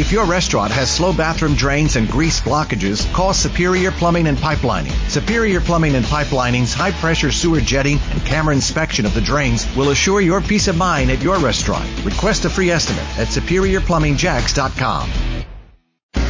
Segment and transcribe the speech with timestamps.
[0.00, 4.92] If your restaurant has slow bathroom drains and grease blockages, call Superior Plumbing and Pipelining.
[5.10, 9.90] Superior Plumbing and Pipelining's high pressure sewer jetting and camera inspection of the drains will
[9.90, 11.84] assure your peace of mind at your restaurant.
[12.02, 15.10] Request a free estimate at superiorplumbingjacks.com.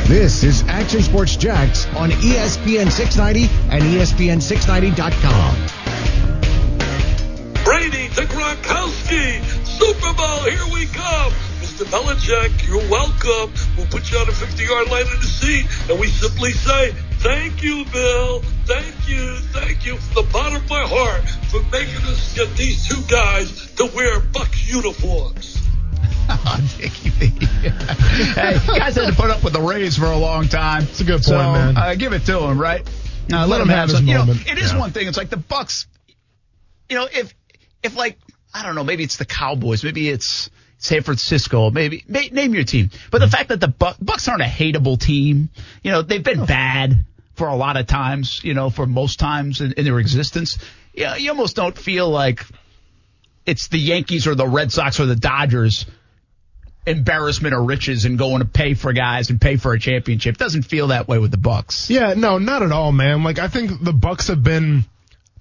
[0.09, 5.55] This is Action Sports Jacks on ESPN 690 and E ESPN690.com.
[7.62, 9.41] Brady to Gronkowski.
[9.64, 11.50] Super Bowl, here we come.
[11.80, 11.86] Mr.
[11.90, 13.52] Belichick, you're welcome.
[13.76, 16.90] We'll put you on a 50 yard line in the seat, and we simply say,
[17.21, 18.40] Thank you, Bill.
[18.66, 19.36] Thank you.
[19.52, 23.72] Thank you from the bottom of my heart for making us get these two guys
[23.76, 25.57] to wear Bucks uniforms.
[26.29, 27.26] Oh, Dickie B.
[27.46, 30.82] hey, guys had to put up with the Rays for a long time.
[30.82, 31.76] It's a good point, so, man.
[31.79, 32.86] Uh, give it to him, right?
[33.33, 34.06] Uh, Let him have his some.
[34.06, 34.78] You know, it is Yeah.
[34.78, 35.08] one thing.
[35.08, 35.86] It's like the Bucks.
[36.91, 37.34] You know, if
[37.83, 38.19] if like
[38.52, 42.64] I don't know, maybe it's the Cowboys, maybe it's San Francisco, maybe ma- name your
[42.64, 42.91] team.
[43.11, 43.30] But the hmm.
[43.30, 45.50] fact that the Buc- Bucks aren't a hateable team,
[45.83, 46.47] you know, they've been oh.
[46.47, 48.42] bad for a lot of times.
[48.42, 50.58] You know, for most times in, in their existence.
[50.92, 52.44] Yeah, you almost don't feel like
[53.46, 55.86] it's the Yankees or the Red Sox or the Dodgers
[56.86, 60.38] embarrassment or riches and going to pay for guys and pay for a championship.
[60.38, 61.90] Doesn't feel that way with the Bucks.
[61.90, 63.22] Yeah, no, not at all, man.
[63.22, 64.84] Like I think the Bucks have been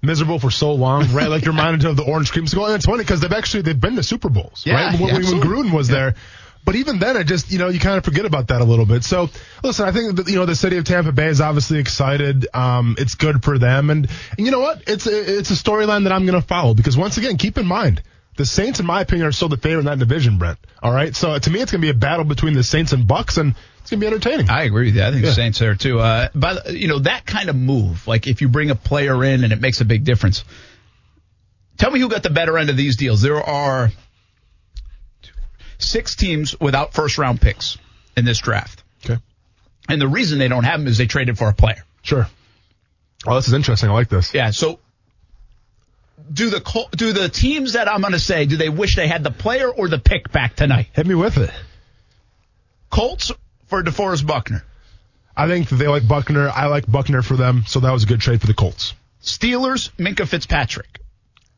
[0.02, 1.28] miserable for so long, right?
[1.28, 3.96] Like you're reminded of the orange creamsicle, and it's funny because they've actually they've been
[3.96, 5.00] to Super Bowls, Yeah, right?
[5.00, 5.40] When, yeah, when.
[5.40, 6.14] Gruden was there.
[6.62, 8.84] But even then, I just, you know, you kind of forget about that a little
[8.84, 9.02] bit.
[9.02, 9.30] So,
[9.64, 12.46] listen, I think that, you know, the city of Tampa Bay is obviously excited.
[12.52, 13.88] Um, it's good for them.
[13.88, 14.82] And, and you know what?
[14.86, 17.64] It's a, it's a storyline that I'm going to follow because once again, keep in
[17.66, 18.02] mind,
[18.36, 20.58] the Saints, in my opinion, are still the favorite in that division, Brent.
[20.82, 21.16] All right.
[21.16, 23.54] So to me, it's going to be a battle between the Saints and Bucks and
[23.82, 24.48] it's going to be entertaining.
[24.50, 25.02] I agree with you.
[25.02, 25.30] I think Yeah.
[25.30, 25.98] the Saints are too.
[26.00, 29.44] Uh, but you know that kind of move, like if you bring a player in
[29.44, 30.44] and it makes a big difference.
[31.78, 33.22] Tell me who got the better end of these deals.
[33.22, 33.90] There are
[35.78, 37.78] six teams without first round picks
[38.16, 39.18] in this draft, Okay.
[39.88, 41.82] and the reason they don't have them is they traded for a player.
[42.02, 42.26] Sure.
[43.26, 43.88] Oh, this is interesting.
[43.90, 44.34] I like this.
[44.34, 44.50] Yeah.
[44.50, 44.78] So
[46.32, 49.24] do the do the teams that I'm going to say do they wish they had
[49.24, 50.88] the player or the pick back tonight?
[50.92, 51.50] Hit me with it.
[52.90, 53.32] Colts
[53.70, 54.62] for DeForest Buckner.
[55.36, 56.50] I think that they like Buckner.
[56.50, 58.92] I like Buckner for them, so that was a good trade for the Colts.
[59.22, 61.00] Steelers, Minkah Fitzpatrick.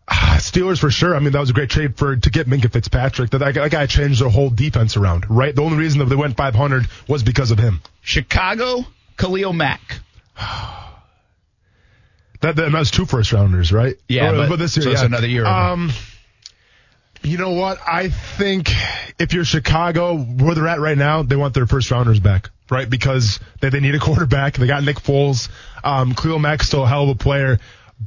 [0.06, 1.16] Ah, Steelers for sure.
[1.16, 3.30] I mean, that was a great trade for to get Minkah Fitzpatrick.
[3.30, 5.54] That, that guy changed their whole defense around, right?
[5.54, 7.80] The only reason that they went 500 was because of him.
[8.02, 8.84] Chicago,
[9.16, 10.00] Khalil Mack.
[12.40, 13.94] That, that, that was two first rounders, right?
[14.08, 15.04] Yeah, Or- but- this year, so yeah.
[15.04, 15.46] another year.
[15.46, 15.92] Um,
[17.22, 17.78] you know what?
[17.87, 18.71] I think
[19.19, 22.88] if you're Chicago, where they're at right now, they want their first rounders back, right?
[22.88, 24.55] Because they, they need a quarterback.
[24.55, 25.49] They got Nick Foles.
[25.84, 27.59] Um, Khalil Mack's still a hell of a player,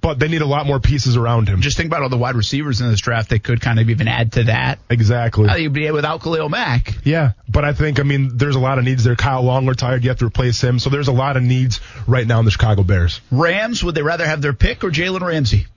[0.01, 1.61] but they need a lot more pieces around him.
[1.61, 3.29] Just think about all the wide receivers in this draft.
[3.29, 4.79] They could kind of even add to that.
[4.89, 5.49] exactly.
[5.61, 6.95] You'd be without Khalil Mack.
[7.05, 9.15] Yeah, but I think I mean there's a lot of needs there.
[9.15, 12.27] Kyle Long retired, you have to replace him, so there's a lot of needs right
[12.27, 13.21] now in the Chicago Bears.
[13.31, 15.67] Rams, would they rather have their pick or Jalen Ramsey?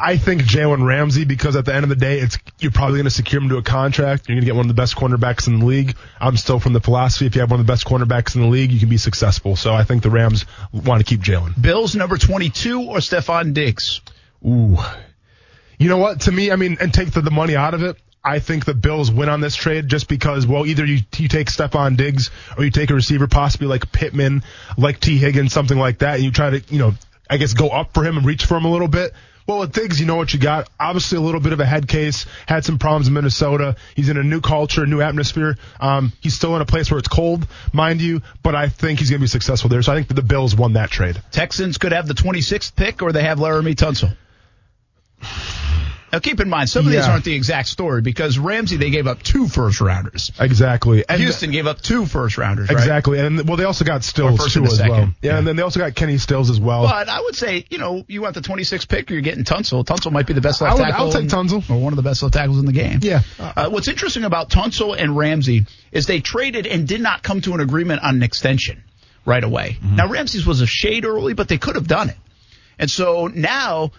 [0.00, 3.04] I think Jalen Ramsey because at the end of the day, it's you're probably going
[3.04, 4.28] to secure him to a contract.
[4.28, 5.96] You're going to get one of the best cornerbacks in the league.
[6.20, 8.48] I'm still from the philosophy if you have one of the best cornerbacks in the
[8.48, 9.56] league, you can be successful.
[9.56, 11.60] So I think the Rams want to keep Jalen.
[11.60, 14.00] Bills number 22 or Stefon Diggs?
[14.46, 14.78] Ooh,
[15.78, 16.22] you know what?
[16.22, 17.96] To me, I mean, and take the, the money out of it.
[18.24, 21.46] I think the Bills win on this trade just because, well, either you, you take
[21.46, 24.42] Stefon Diggs or you take a receiver possibly like Pittman,
[24.76, 26.94] like Tee Higgins, something like that, and you try to, you know,
[27.30, 29.12] I guess go up for him and reach for him a little bit.
[29.48, 30.68] Well, with Diggs, you know what you got.
[30.78, 32.26] Obviously, a little bit of a head case.
[32.46, 33.76] Had some problems in Minnesota.
[33.96, 35.56] He's in a new culture, a new atmosphere.
[35.80, 39.08] Um, he's still in a place where it's cold, mind you, but I think he's
[39.08, 39.80] going to be successful there.
[39.80, 41.22] So I think the Bills won that trade.
[41.30, 44.14] Texans could have the 26th pick or they have Laremy Tunsil.
[46.12, 49.06] Now keep in mind, some of these aren't the exact story because Ramsey, they gave
[49.06, 50.30] up two first rounders.
[50.40, 51.04] Exactly.
[51.08, 52.78] And Houston gave up two first rounders, right?
[52.78, 53.18] Exactly.
[53.18, 54.90] And well, they also got Stills too as second.
[54.90, 55.00] well.
[55.20, 55.38] Yeah, Yeah.
[55.38, 56.84] and then they also got Kenny Stills as well.
[56.84, 59.84] But I would say, you know, you want the 26th pick or you're getting Tunsil.
[59.84, 61.06] Tunsil might be the best I left would- tackle.
[61.06, 61.68] I'll take Tunsil.
[61.70, 63.00] Or one of the best left tackles in the game.
[63.02, 63.20] Yeah.
[63.38, 67.52] Uh, what's interesting about Tunsil and Ramsey is they traded and did not come to
[67.54, 68.82] an agreement on an extension
[69.26, 69.76] right away.
[69.80, 69.96] Mm-hmm.
[69.96, 72.16] Now, Ramsey's was a shade early, but they could have done it.
[72.78, 73.90] And so now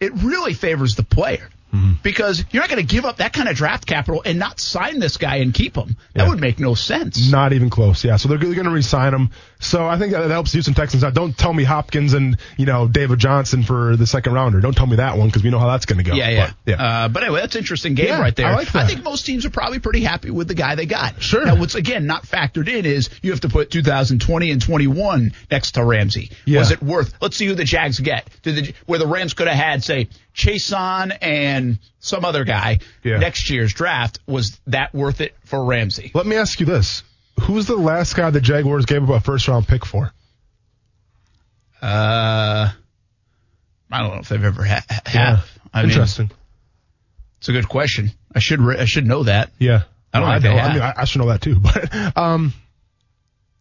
[0.00, 1.48] it really favors the player.
[1.72, 1.92] Mm-hmm.
[2.02, 4.98] Because you're not going to give up that kind of draft capital and not sign
[4.98, 5.96] this guy and keep him.
[6.14, 6.28] That Yeah.
[6.30, 7.30] would make no sense.
[7.30, 8.04] Not even close.
[8.04, 8.16] Yeah.
[8.16, 9.30] So they're, they're going to re-sign him.
[9.60, 11.14] So I think that helps Houston Texans out.
[11.14, 14.60] Don't tell me Hopkins and you know David Johnson for the second rounder.
[14.60, 16.14] Don't tell me that one because we know how that's going to go.
[16.16, 16.46] Yeah, yeah.
[16.46, 16.82] But, yeah.
[17.04, 18.46] Uh, but anyway, that's an interesting game Yeah, right there.
[18.46, 18.84] I like that.
[18.84, 21.22] I think most teams are probably pretty happy with the guy they got.
[21.22, 21.44] Sure.
[21.44, 25.72] Now, what's again not factored in is you have to put 2020 and 21 next
[25.72, 26.30] to Ramsey.
[26.46, 26.60] Yeah.
[26.60, 27.12] Was it worth?
[27.20, 28.28] Let's see who the Jags get.
[28.42, 33.18] Did the, where the Rams could have had say Chason and some other guy Yeah.
[33.18, 36.10] next year's draft, was that worth it for Ramsey?
[36.14, 37.02] Let me ask you this:
[37.40, 40.12] Who's the last guy the Jaguars gave up a first round pick for?
[41.82, 42.70] Uh,
[43.90, 45.48] I don't know if they've ever ha- have.
[45.72, 46.30] I mean, Interesting.
[47.38, 48.10] it's a good question.
[48.34, 49.50] I should re- I should know that.
[49.58, 49.82] yeah.
[50.12, 50.56] I don't Well, think they know.
[50.56, 50.74] I have.
[50.74, 51.60] mean, I, I should know that too.
[51.62, 52.52] But um,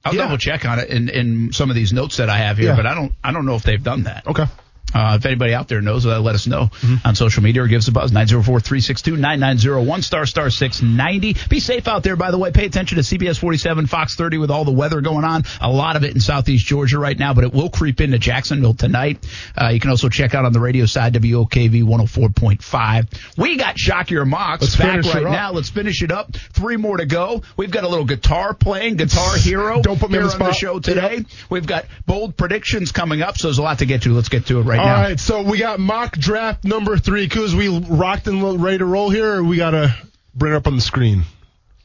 [0.04, 0.24] I'll Yeah.
[0.24, 2.76] double check on it in, in some of these notes that I have here, Yeah.
[2.76, 4.26] but I don't I don't know if they've done that.
[4.28, 4.46] okay.
[4.94, 7.08] Uh, if anybody out there knows, uh, let us know Mm-hmm.
[7.08, 8.12] on social media or give us a buzz.
[8.12, 11.36] 904-362-9901 star star 690.
[11.50, 12.52] Be safe out there, by the way.
[12.52, 15.44] Pay attention to CBS 47, Fox 30 with all the weather going on.
[15.62, 18.74] A lot of it in southeast Georgia right now, but it will creep into Jacksonville
[18.74, 19.26] tonight.
[19.60, 23.38] Uh, you can also check out on the radio side, WOKV 104.5.
[23.38, 25.52] We got Shock Your Mocks Let's back right now.
[25.52, 26.36] Let's finish it up.
[26.54, 27.44] Three more to go.
[27.58, 29.82] We've got a little guitar playing, Guitar Hero.
[29.82, 30.56] Don't put me on the spot.
[30.56, 31.26] show today.
[31.50, 34.14] We've got bold predictions coming up, so there's a lot to get to.
[34.14, 35.02] Let's get to it right All now.
[35.02, 37.28] right, so we got mock draft number three.
[37.28, 39.96] Kuz, we rocked and lo- ready to roll here, or we gotta
[40.34, 41.24] bring it up on the screen.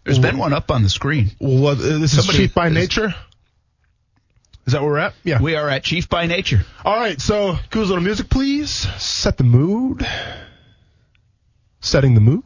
[0.05, 1.31] There's been one up on the screen.
[1.41, 3.15] Well, uh, this is Chief by is- nature.
[4.67, 5.15] Is that where we're at?
[5.25, 5.43] Yeah.
[5.43, 6.65] We are at Chief by Nature.
[6.87, 8.71] All right, so Kuz, little music, please.
[8.71, 10.07] Set the mood.
[11.81, 12.43] Setting the mood.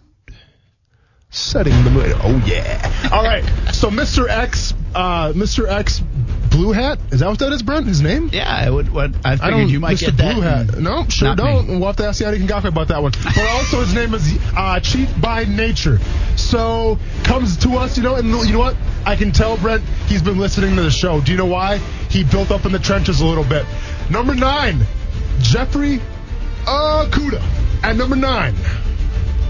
[1.30, 2.10] Setting the mood.
[2.22, 3.10] Oh yeah.
[3.12, 3.44] All right.
[3.74, 4.26] So Mr.
[4.30, 5.68] X, uh, Mr.
[5.68, 6.00] X,
[6.50, 6.98] Blue Hat.
[7.10, 7.86] Is that what that is, Brent?
[7.86, 8.30] His name?
[8.32, 8.90] Yeah, I would.
[8.90, 9.68] What I I don't.
[9.68, 10.06] you might Mr.
[10.06, 10.32] get that.
[10.34, 10.78] Blue Hat.
[10.78, 11.68] No, sure Not don't.
[11.68, 11.76] me.
[11.76, 13.12] We'll have to ask Yannick Ngakoue about that one.
[13.12, 15.98] But also his name is uh, Chief by Nature.
[16.36, 18.76] So comes to us, you know, and you know what?
[19.04, 21.20] I can tell Brent he's been listening to the show.
[21.20, 21.76] Do you know why?
[22.08, 23.66] He built up in the trenches a little bit.
[24.10, 24.80] Number nine,
[25.40, 26.00] Jeffrey
[26.64, 27.44] Okudah.
[27.80, 28.56] At number nine,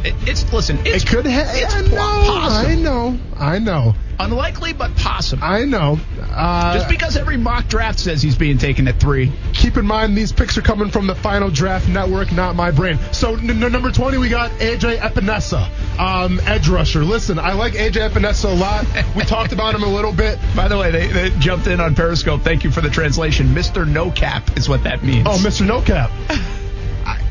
[0.04, 0.78] It, it's listen.
[0.84, 1.48] It's it could have.
[1.50, 1.98] it's I know.
[2.00, 3.18] I know.
[3.36, 3.94] I know.
[4.20, 5.44] unlikely, but possible.
[5.44, 5.98] I know.
[6.30, 9.32] Uh, Just because every mock draft says he's being taken at three.
[9.52, 12.98] keep in mind these picks are coming from the Final Draft Network, not my brain.
[13.12, 15.68] So n- n- number 20, we got AJ Epenesa,
[15.98, 17.04] um, edge rusher.
[17.04, 18.86] Listen, I like AJ Epenesa a lot.
[19.16, 20.38] We talked about him a little bit.
[20.56, 22.42] By the way, they, they jumped in on Periscope.
[22.42, 23.52] Thank you for the translation.
[23.54, 25.26] Mister No Cap is what that means.
[25.28, 25.66] Oh, Mr.
[25.66, 26.10] No Cap.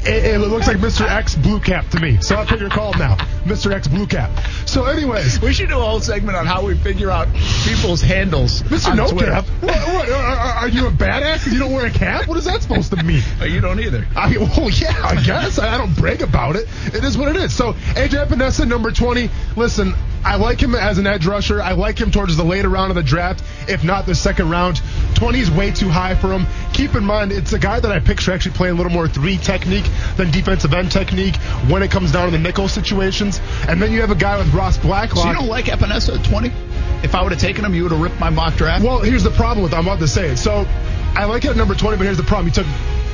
[0.08, 1.08] I- It, it looks like Mr.
[1.10, 2.18] X Blue Cap to me.
[2.22, 3.16] So what you're called now,
[3.46, 3.72] Mr.
[3.74, 4.32] X Blue Cap.
[4.66, 7.28] So, anyways, we should do a whole segment on how we figure out
[7.66, 8.62] people's handles.
[8.64, 8.96] Mr.
[8.96, 9.32] No Twitter.
[9.32, 9.46] Cap.
[9.62, 11.52] What, what, are, are you a badass?
[11.52, 12.28] You don't wear a cap?
[12.28, 13.22] What is that supposed to mean?
[13.42, 14.06] You don't either.
[14.16, 15.60] I, well, yeah, I guess.
[15.60, 16.68] I, I don't brag about it.
[16.94, 17.54] It is what it is.
[17.56, 19.30] So, AJ Epenesa, number 20.
[19.56, 19.94] Listen,
[20.24, 21.62] I like him as an edge rusher.
[21.62, 24.82] I like him towards the later round of the draft, if not the second round.
[25.16, 26.46] 20 is way too high for him.
[26.74, 29.38] Keep in mind, it's a guy that I picture actually playing a little more three
[29.38, 31.36] technique than defensive end technique
[31.70, 33.40] when it comes down to the nickel situations.
[33.68, 35.24] And then you have a guy with Ross Blacklock.
[35.24, 36.52] So you don't like Epenesa at 20?
[37.04, 38.84] If I would have taken him, you would have ripped my mock draft?
[38.84, 40.38] Well, here's the problem with I'm about to say it.
[40.38, 40.66] So
[41.16, 42.48] I like it at number 20, but here's the problem.
[42.48, 42.68] You took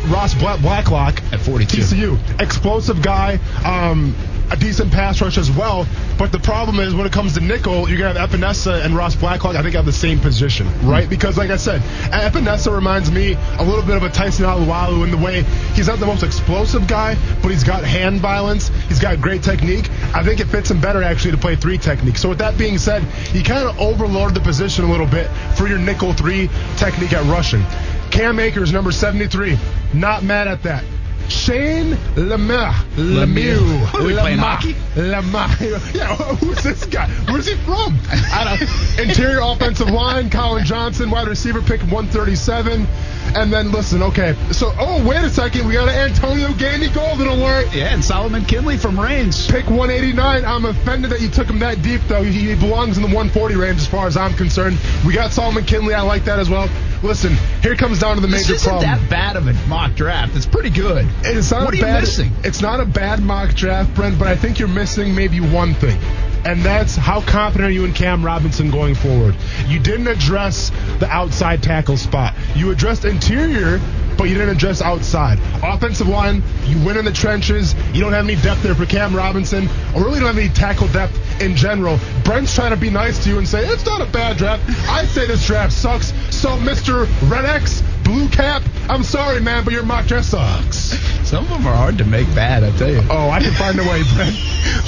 [0.07, 1.77] Ross Blacklock At 42.
[1.77, 4.15] TCU, explosive guy, um,
[4.51, 5.87] a decent pass rush as well.
[6.17, 9.15] But the problem is when it comes to nickel, you're gonna have Epenesa and Ross
[9.15, 9.55] Blacklock.
[9.55, 10.89] I think have the same position, hmm.
[10.89, 11.09] right?
[11.09, 11.81] Because like I said,
[12.11, 15.43] Epenesa reminds me a little bit of a Tyson Alualu in the way
[15.73, 18.69] he's not the most explosive guy, but he's got hand violence.
[18.87, 19.89] He's got great technique.
[20.13, 22.17] I think it fits him better actually to play three technique.
[22.17, 23.03] So with that being said,
[23.33, 27.25] you kind of overload the position a little bit for your nickel three technique at
[27.25, 27.63] rushing.
[28.11, 29.57] Cam Akers, number 73.
[29.93, 30.83] Not mad at that.
[31.29, 32.71] Shane Lemieux.
[32.95, 33.81] Lemieux.
[33.93, 34.41] What are we playing, Lemieux.
[34.41, 34.73] hockey?
[34.95, 35.93] Lemieux.
[35.93, 37.07] Yeah, who's this guy?
[37.29, 37.97] Where's he from?
[38.11, 42.87] I don't, interior offensive line, Collin Johnson, wide receiver pick 137.
[43.35, 44.35] And then listen, okay.
[44.51, 45.67] So, oh, wait a second.
[45.67, 47.73] We got an Antonio Gandy Golden alert.
[47.73, 49.47] Yeah, and Solomon Kindley from Reigns.
[49.47, 50.45] Pick 189.
[50.45, 52.21] I'm offended that you took him that deep, though.
[52.23, 54.77] He, he belongs in the 140 range as far as I'm concerned.
[55.05, 55.93] We got Solomon Kindley.
[55.93, 56.69] I like that as well.
[57.03, 58.89] Listen, here comes down to the This major isn't problem.
[58.89, 60.35] that bad of a mock draft.
[60.37, 61.05] It's pretty good.
[61.23, 62.31] It's not what a are you bad, missing?
[62.45, 65.99] It's not a bad mock draft, Brent, but I think you're missing maybe one thing.
[66.45, 69.35] And that's how confident are you in Cam Robinson going forward?
[69.67, 72.33] You didn't address the outside tackle spot.
[72.55, 73.79] You addressed interior,
[74.17, 75.39] but you didn't address outside.
[75.63, 77.73] Offensive line, you win in the trenches.
[77.93, 80.87] You don't have any depth there for Cam Robinson, or really don't have any tackle
[80.89, 81.97] depth in general.
[82.25, 84.63] Brent's trying to be nice to you and say, it's not a bad draft.
[84.89, 86.11] I say this draft sucks.
[86.43, 87.07] So, Mr.
[87.31, 90.99] Red X, Blue Cap, I'm sorry, man, but your mock draft sucks.
[91.25, 93.01] Some of them are hard to make bad, I tell you.
[93.09, 94.35] Oh, I can find a way, Brent.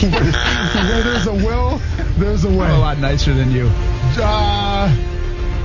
[0.02, 0.34] where,
[0.84, 1.82] where there's a will,
[2.18, 2.66] there's a way.
[2.66, 3.72] I'm a lot nicer than you.
[4.18, 4.94] Uh,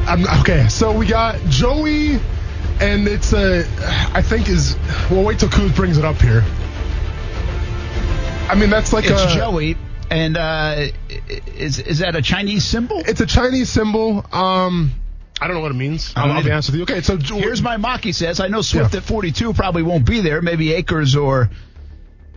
[0.06, 2.20] I'm, okay, so we got Joey,
[2.80, 3.64] and it's a,
[4.14, 4.76] I think is.
[5.10, 6.44] Well, wait till Kuz brings it up here.
[8.48, 9.34] I mean, that's like It's a.
[9.34, 9.76] Joey,
[10.08, 10.86] and uh,
[11.56, 13.02] is is that a Chinese symbol?
[13.04, 14.24] It's a Chinese symbol.
[14.32, 14.92] Um,
[15.40, 16.12] I don't know what it means.
[16.16, 16.82] I don't I'll, I'll be honest with you.
[16.82, 18.04] Okay, so Jo- Here's my mock.
[18.04, 18.98] He says, I know Swift Yeah.
[19.00, 20.42] at 42 probably won't be there.
[20.42, 21.50] Maybe Akers or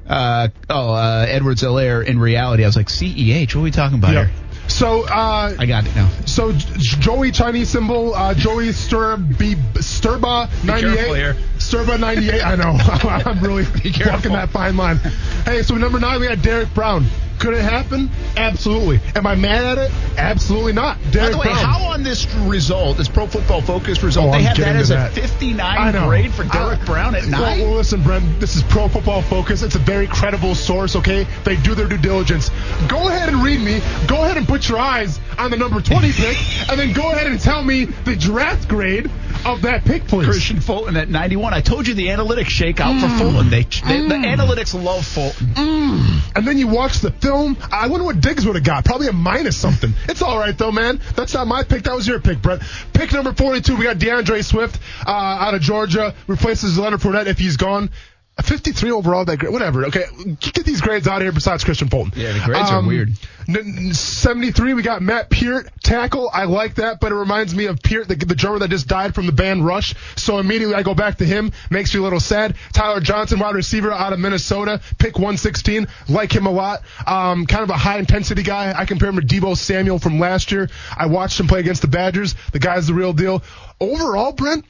[0.07, 2.63] Uh, oh, uh, Edwards Hilaire in reality.
[2.63, 4.27] I was like, CEH, what are we talking about Yep.
[4.27, 4.35] here?
[4.67, 6.09] So, uh, I got it now.
[6.25, 10.95] so J- Joey Chinese symbol, uh, Joey Sturb, Sturba 98.
[11.15, 11.41] careful.
[11.57, 12.41] Sturba 98.
[12.41, 12.71] I know.
[13.31, 14.13] I'm really careful.
[14.13, 14.97] walking that fine line.
[15.45, 17.05] Hey, so number nine, we had Derrick Brown.
[17.43, 18.09] Could it happen?
[18.37, 19.01] Absolutely.
[19.17, 19.91] Am I mad at it?
[20.17, 20.97] Absolutely not.
[21.03, 21.57] By Derrick the way, Brown.
[21.57, 24.75] how on this result, this Pro Football Focus oh, result, Oh, they I'm have that
[24.77, 25.11] as a that.
[25.11, 27.59] 59 grade for Derrick I- Brown at Well, nine?
[27.59, 29.61] Well, listen, Brent, this is Pro Football Focus.
[29.61, 31.27] It's a very credible source, okay?
[31.43, 32.49] They do their due diligence.
[32.87, 33.81] Go ahead and read me.
[34.07, 36.37] Go ahead and put your eyes on the number 20 pick,
[36.69, 39.11] and then go ahead and tell me the draft grade
[39.45, 40.27] of that pick, please.
[40.27, 41.53] Kristian Fulton at 91.
[41.53, 43.19] I told you the analytics shake out for mm.
[43.19, 43.49] Fulton.
[43.49, 44.35] They, they The mm.
[44.35, 45.47] analytics love Fulton.
[45.47, 46.35] Mm.
[46.35, 47.57] And then you watch the film.
[47.71, 48.85] I wonder what Diggs would have got.
[48.85, 49.93] Probably a minus something.
[50.07, 50.99] It's all right though, man.
[51.15, 51.83] That's not my pick.
[51.83, 52.61] That was your pick, Brett.
[52.93, 53.75] Pick number 42.
[53.75, 56.15] We got D'Andre Swift uh, out of Georgia.
[56.27, 57.89] Replaces Leonard Fournette if he's gone.
[58.35, 59.25] A 53 overall.
[59.25, 59.53] That grade.
[59.53, 59.85] Whatever.
[59.85, 60.05] Okay,
[60.39, 61.31] get these grades out of here.
[61.31, 62.13] Besides Kristian Fulton.
[62.15, 63.09] Yeah, the grades are weird.
[63.47, 63.57] n-
[63.89, 64.73] n- 73.
[64.73, 66.31] We got Matt Peart tackle.
[66.33, 69.13] I like that, but it reminds me of Peart, the, the drummer that just died
[69.13, 69.93] from the band Rush.
[70.15, 71.51] So immediately I go back to him.
[71.69, 72.55] Makes me a little sad.
[72.73, 75.87] Tyler Johnson, wide receiver out of Minnesota, pick 116.
[76.09, 76.81] Like him a lot.
[77.05, 78.73] Um, kind of a high intensity guy.
[78.75, 80.69] I compare him to Deebo Samuel from last year.
[80.97, 82.33] I watched him play against the Badgers.
[82.51, 83.43] The guy's the real deal.
[83.79, 84.65] Overall, Brent,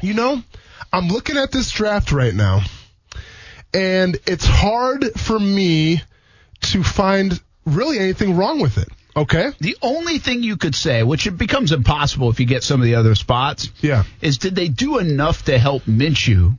[0.00, 0.42] you know,
[0.92, 2.62] I'm looking at this draft right now,
[3.74, 6.02] and it's hard for me
[6.60, 8.88] to find really anything wrong with it.
[9.16, 9.50] Okay?
[9.60, 12.84] The only thing you could say, which it becomes impossible if you get some of
[12.84, 14.04] the other spots, Yeah.
[14.20, 16.56] is did they do enough to help Minshew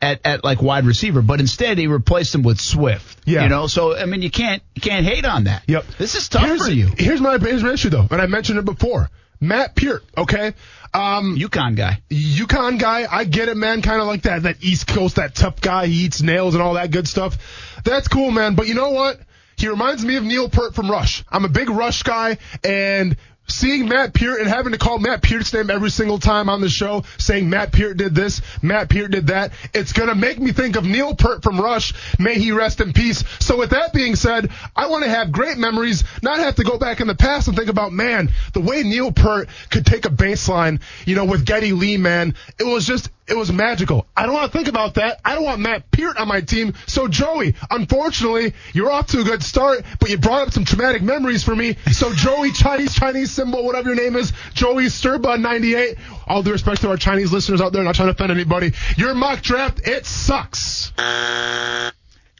[0.00, 1.22] at, at like wide receiver?
[1.22, 3.18] But instead, he replaced him with Swift.
[3.24, 3.42] Yeah.
[3.44, 5.64] You know, so I mean, you can't you can't hate on that.
[5.66, 5.86] Yep.
[5.98, 8.58] This is tough here's, for you, Here's my, here's my issue though, and I mentioned
[8.58, 9.10] it before.
[9.40, 10.54] Matt Peart, okay?
[10.94, 12.00] Um, UConn guy.
[12.08, 13.82] Yukon guy, I get it, man.
[13.82, 15.86] Kind of like that, that East Coast, that tough guy.
[15.86, 17.36] He eats nails and all that good stuff.
[17.84, 18.54] That's cool, man.
[18.54, 19.18] But you know what?
[19.56, 21.24] He reminds me of Neil Peart from Rush.
[21.28, 25.52] I'm a big Rush guy, and seeing Matt Peart and having to call Matt Peart's
[25.52, 29.28] name every single time on the show, saying Matt Peart did this, Matt Peart did
[29.28, 31.92] that, it's gonna make me think of Neil Peart from Rush.
[32.18, 33.24] May he rest in peace.
[33.40, 36.78] So with that being said, I want to have great memories, not have to go
[36.78, 40.10] back in the past and think about, man, the way Neil Peart could take a
[40.10, 44.06] baseline, you know, with Geddy Lee, man, it was just, it was magical.
[44.14, 45.20] I don't want to think about that.
[45.24, 46.74] I don't want Matt Peart on my team.
[46.86, 51.02] So Joey, unfortunately, you're off to a good start, but you brought up some traumatic
[51.02, 51.76] memories for me.
[51.92, 55.96] So Joey, Chinese, Chinese symbol, whatever your name is, Joey Sturba 98.
[56.26, 58.72] All due respect to our Chinese listeners out there, not trying to offend anybody.
[58.96, 60.92] Your mock draft, it sucks.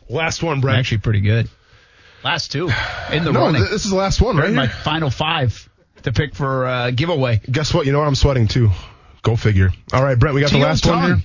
[0.09, 0.77] Last one, Brett.
[0.77, 1.49] Actually, pretty good.
[2.23, 2.71] Last two
[3.13, 3.61] in the no, running.
[3.63, 4.53] th- this is the last one, right?
[4.53, 5.69] my final five
[6.03, 7.41] to pick for uh, giveaway.
[7.51, 7.87] Guess what?
[7.87, 8.09] You know what?
[8.09, 8.71] I'm sweating too.
[9.25, 9.71] Go figure.
[9.93, 11.17] All right, Brett, we got Teal the last one here.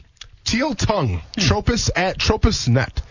[0.45, 1.19] Teal tongue.
[1.35, 1.41] Hmm.
[1.41, 3.01] Tropus at Tropus net.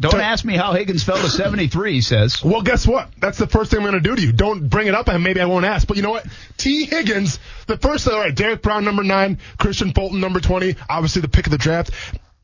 [0.00, 2.42] Don't Don't- ask me how Higgins fell to 73, he says.
[2.42, 3.10] Well, guess what?
[3.20, 4.32] That's the first thing I'm going to do to you.
[4.32, 5.86] Don't bring it up, and maybe I won't ask.
[5.86, 6.26] But you know what?
[6.56, 7.38] Tee Higgins,
[7.68, 11.46] the first, all right, Derrick Brown, number nine, Kristian Fulton, number 20, obviously the pick
[11.46, 11.90] of the draft.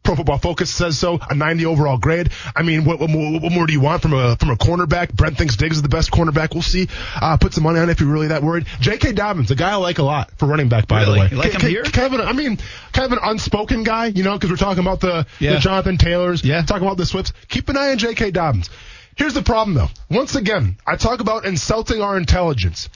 [0.03, 2.31] Pro Football Focus says so, a 90 overall grade.
[2.57, 5.13] I mean, what, what, more, what more do you want from a from a cornerback?
[5.13, 6.55] Brent thinks Diggs is the best cornerback.
[6.55, 6.89] We'll see.
[7.21, 8.67] Uh, put some money on it if you're really that worried.
[8.81, 9.13] J.K.
[9.13, 11.13] Dobbins, a guy I like a lot for running back, by Really?
[11.13, 11.29] the way.
[11.31, 11.83] You like him K- here?
[11.85, 12.59] Kind of an, I mean,
[12.93, 15.55] kind of an unspoken guy, you know, because we're talking about the, Yeah.
[15.55, 16.63] the Jonathan Taylors, Yeah.
[16.63, 17.33] talking about the Swifts.
[17.49, 18.31] Keep an eye on J.K.
[18.31, 18.71] Dobbins.
[19.17, 19.89] Here's the problem, though.
[20.11, 22.89] Once again, I talk about insulting our intelligence.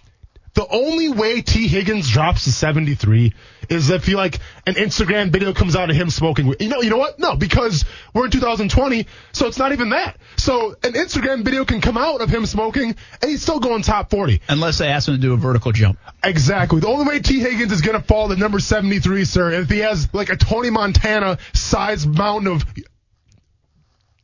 [0.55, 3.35] The only way Tee Higgins drops to 73
[3.69, 6.55] is if you like an Instagram video comes out of him smoking.
[6.61, 7.19] You know, you know what?
[7.19, 10.17] No, because we're in 2020, so it's not even that.
[10.37, 14.11] So an Instagram video can come out of him smoking, and he's still going top
[14.11, 14.43] 40.
[14.49, 15.99] Unless they ask him to do a vertical jump.
[16.23, 16.81] Exactly.
[16.81, 19.79] The only way Tee Higgins is going to fall to number 73, sir, if he
[19.79, 22.65] has like a Tony Montana sized mountain of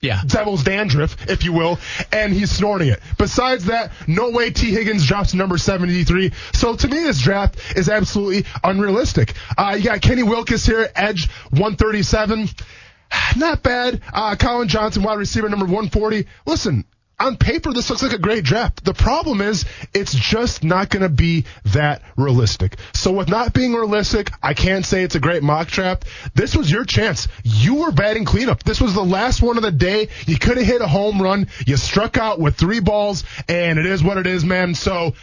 [0.01, 0.23] Yeah.
[0.27, 1.79] devil's dandruff, if you will,
[2.11, 3.01] and he's snorting it.
[3.19, 6.33] Besides that, no way Tee Higgins drops number 73.
[6.55, 9.35] So to me, this draft is absolutely unrealistic.
[9.59, 12.49] Uh, you got Kenny Willekes here, edge 137.
[13.37, 14.01] Not bad.
[14.13, 16.27] Uh, Collin Johnson, wide receiver number 140.
[16.47, 16.85] Listen,
[17.21, 18.85] on paper, this looks like a great draft.
[18.85, 22.77] The problem is, it's just not going to be that realistic.
[22.95, 26.07] So with not being realistic, I can't say it's a great mock draft.
[26.35, 27.29] This was your chance.
[27.45, 28.63] You were batting cleanup.
[28.63, 30.09] This was the last one of the day.
[30.27, 31.49] You could have hit a home run.
[31.67, 34.75] You struck out with three balls, and it is what it is, man.
[34.75, 35.15] So,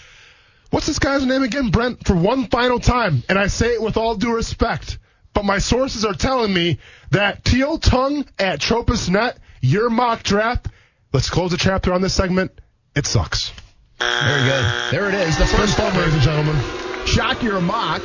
[0.70, 2.06] what's this guy's name again, Brent?
[2.06, 5.00] For one final time, and I say it with all due respect,
[5.34, 6.80] but my sources are telling me
[7.12, 10.68] that Teal Tongue at Tropus Net, your mock draft.
[11.14, 12.52] Let's close the chapter on this segment.
[12.96, 13.52] It sucks.
[14.00, 14.92] Very good.
[14.92, 15.38] There it is.
[15.38, 15.98] The first Fun, one.
[15.98, 17.06] ladies and gentlemen.
[17.06, 18.02] Shock your mock.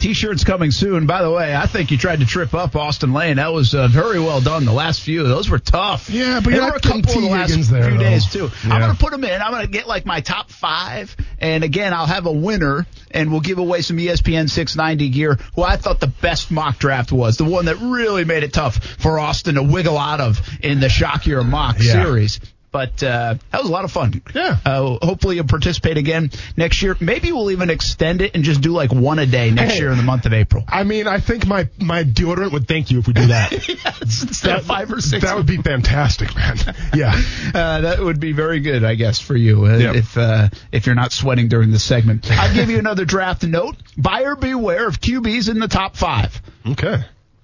[0.00, 1.06] T-shirts coming soon.
[1.06, 3.36] By the way, I think you tried to trip up Austin Lane.
[3.36, 4.64] That was uh, very well done.
[4.64, 6.08] The last few, those were tough.
[6.10, 8.02] Yeah, but there you're were a couple of the last Higgins there, few though.
[8.02, 8.50] days too.
[8.64, 9.40] I'm gonna put them in.
[9.42, 13.40] I'm gonna get like my top five, and again, I'll have a winner, and we'll
[13.42, 15.38] give away some ESPN 690 gear.
[15.54, 18.76] Who I thought the best mock draft was, the one that really made it tough
[18.82, 21.92] for Austin to wiggle out of in the Shock Your Mock Yeah.
[22.04, 22.40] series.
[22.72, 24.22] But uh, that was a lot of fun.
[24.32, 24.56] Yeah.
[24.64, 26.96] Uh, hopefully you'll participate again next year.
[27.00, 29.80] Maybe we'll even extend it and just do like one a day next Hey.
[29.80, 30.64] year in the month of April.
[30.68, 33.52] I mean, I think my my deodorant would thank you if we do that.
[34.02, 35.24] Instead of five or six.
[35.24, 36.56] That would be fantastic, man.
[36.94, 37.14] Yeah.
[37.54, 39.94] Uh, that would be very good, I guess, for you uh, Yep.
[39.96, 42.30] if uh, if you're not sweating during the segment.
[42.30, 43.76] I'll give you another draft note.
[43.96, 46.40] Buyer beware of QBs in the top five.
[46.66, 46.98] Okay.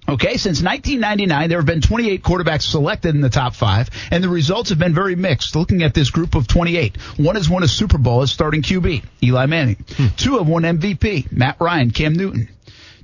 [0.09, 4.29] Okay, since 1999, there have been 28 quarterbacks selected in the top five, and the
[4.29, 5.53] results have been very mixed.
[5.53, 9.03] Looking at this group of 28, one has won a Super Bowl as starting QB,
[9.21, 9.83] Eli Manning.
[9.97, 10.07] Hmm.
[10.15, 12.47] Two have won MVP, Matt Ryan, Cam Newton.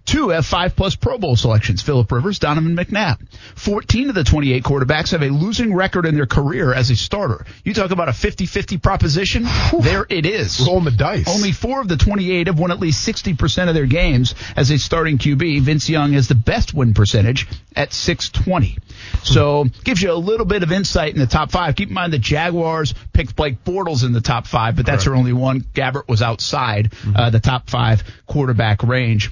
[0.05, 3.19] Two have five plus Pro Bowl selections, Philip Rivers, Donovan McNabb.
[3.55, 7.45] 14 of the 28 quarterbacks have a losing record in their career as a starter.
[7.63, 9.45] You talk about a 50-50 proposition?
[9.81, 10.60] There it is.
[10.67, 11.33] Rolling the dice.
[11.33, 14.77] Only four of the 28 have won at least 60% of their games as a
[14.77, 15.62] starting QB.
[15.62, 18.77] Vince Young has the best win percentage at 620.
[19.24, 21.75] So gives you a little bit of insight in the top five.
[21.75, 25.15] Keep in mind the Jaguars picked Blake Bortles in the top five, but that's her
[25.15, 25.62] only one.
[25.62, 29.31] Gabbert was outside uh, the top five quarterback range.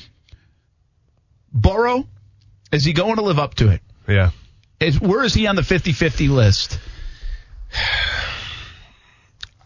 [1.53, 2.07] Burrow,
[2.71, 3.81] is he going to live up to it?
[4.07, 4.31] Yeah.
[4.79, 6.79] Is, where is he on the 50-50 list?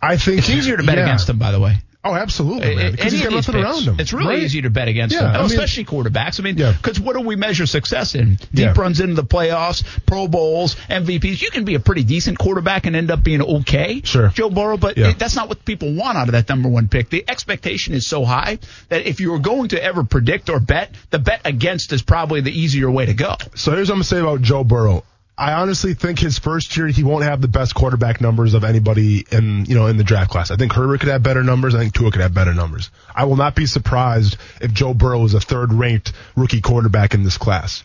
[0.01, 1.03] I think It's easier to bet yeah.
[1.03, 1.77] against him, by the way.
[2.05, 2.91] Oh, absolutely, man.
[2.91, 3.99] Because he's got nothing picks, around him.
[3.99, 4.43] It's really right?
[4.43, 6.39] easy to bet against Yeah, them, I mean- especially quarterbacks.
[6.39, 6.71] I mean, Yeah.
[6.73, 8.35] because what do we measure success in?
[8.35, 8.73] Deep Yeah.
[8.77, 11.41] runs into the playoffs, Pro Bowls, MVPs.
[11.41, 14.01] You can be a pretty decent quarterback and end up being okay.
[14.03, 14.27] Sure.
[14.29, 15.13] Joe Burrow, but Yeah.
[15.17, 17.09] that's not what people want out of that number one pick.
[17.09, 18.59] The expectation is so high
[18.89, 22.41] that if you were going to ever predict or bet, the bet against is probably
[22.41, 23.35] the easier way to go.
[23.55, 25.03] So here's what I'm gonna say about Joe Burrow.
[25.37, 29.25] I honestly think his first year he won't have the best quarterback numbers of anybody
[29.31, 30.49] in you know in the draft class.
[30.49, 31.75] I think Herbert could have better numbers.
[31.75, 32.89] I think Tua could have better numbers.
[33.13, 37.23] I will not be surprised if Joe Burrow is a third ranked rookie quarterback in
[37.23, 37.83] this class.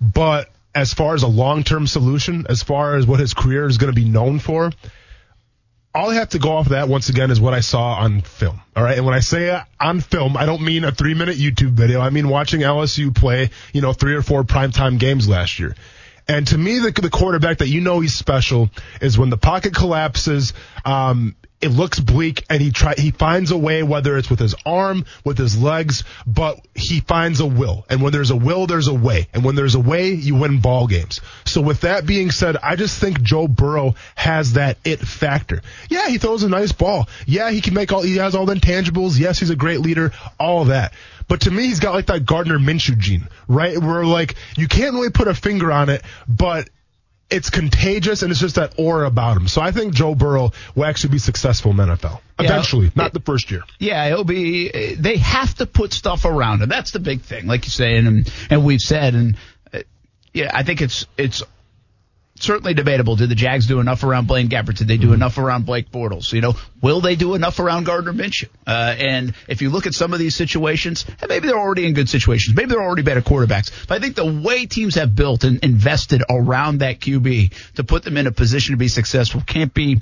[0.00, 3.78] But as far as a long term solution, as far as what his career is
[3.78, 4.70] going to be known for,
[5.94, 8.20] all I have to go off of that once again is what I saw on
[8.20, 8.60] film.
[8.76, 8.96] All right.
[8.96, 12.00] And when I say on film, I don't mean a three minute YouTube video.
[12.00, 15.74] I mean watching LSU play, you know, three or four primetime games last year.
[16.30, 19.74] And to me, the, the quarterback that you know he's special is when the pocket
[19.74, 20.52] collapses,
[20.84, 24.54] um, it looks bleak and he try, he finds a way, whether it's with his
[24.64, 27.84] arm, with his legs, but he finds a will.
[27.90, 29.28] And when there's a will, there's a way.
[29.34, 31.20] And when there's a way, you win ball games.
[31.44, 35.60] So with that being said, I just think Joe Burrow has that it factor.
[35.90, 37.08] Yeah, he throws a nice ball.
[37.26, 39.18] Yeah, he can make all, he has all the intangibles.
[39.18, 40.94] Yes, he's a great leader, all that.
[41.28, 43.78] But to me, he's got like that Gardner Minshew gene, right?
[43.78, 46.70] Where like, you can't really put a finger on it, but
[47.30, 49.48] it's contagious and it's just that aura about him.
[49.48, 52.20] So I think Joe Burrow will actually be successful in the NFL.
[52.40, 52.46] Yeah.
[52.46, 53.62] Eventually, not the first year.
[53.78, 54.94] Yeah, it'll be.
[54.94, 56.68] They have to put stuff around him.
[56.68, 59.36] That's the big thing, like you're saying, and and we've said, and
[59.72, 59.80] uh,
[60.32, 61.42] yeah, I think it's it's
[62.40, 63.16] certainly debatable.
[63.16, 64.76] Did the Jags do enough around Blaine Gabbert?
[64.76, 66.32] Did they do enough around Blake Bortles?
[66.32, 68.48] You know, will they do enough around Gardner Minshew?
[68.66, 71.94] Uh, and if you look at some of these situations, and maybe they're already in
[71.94, 72.56] good situations.
[72.56, 73.86] Maybe they're already better quarterbacks.
[73.86, 78.02] But I think the way teams have built and invested around that QB to put
[78.02, 80.00] them in a position to be successful can't be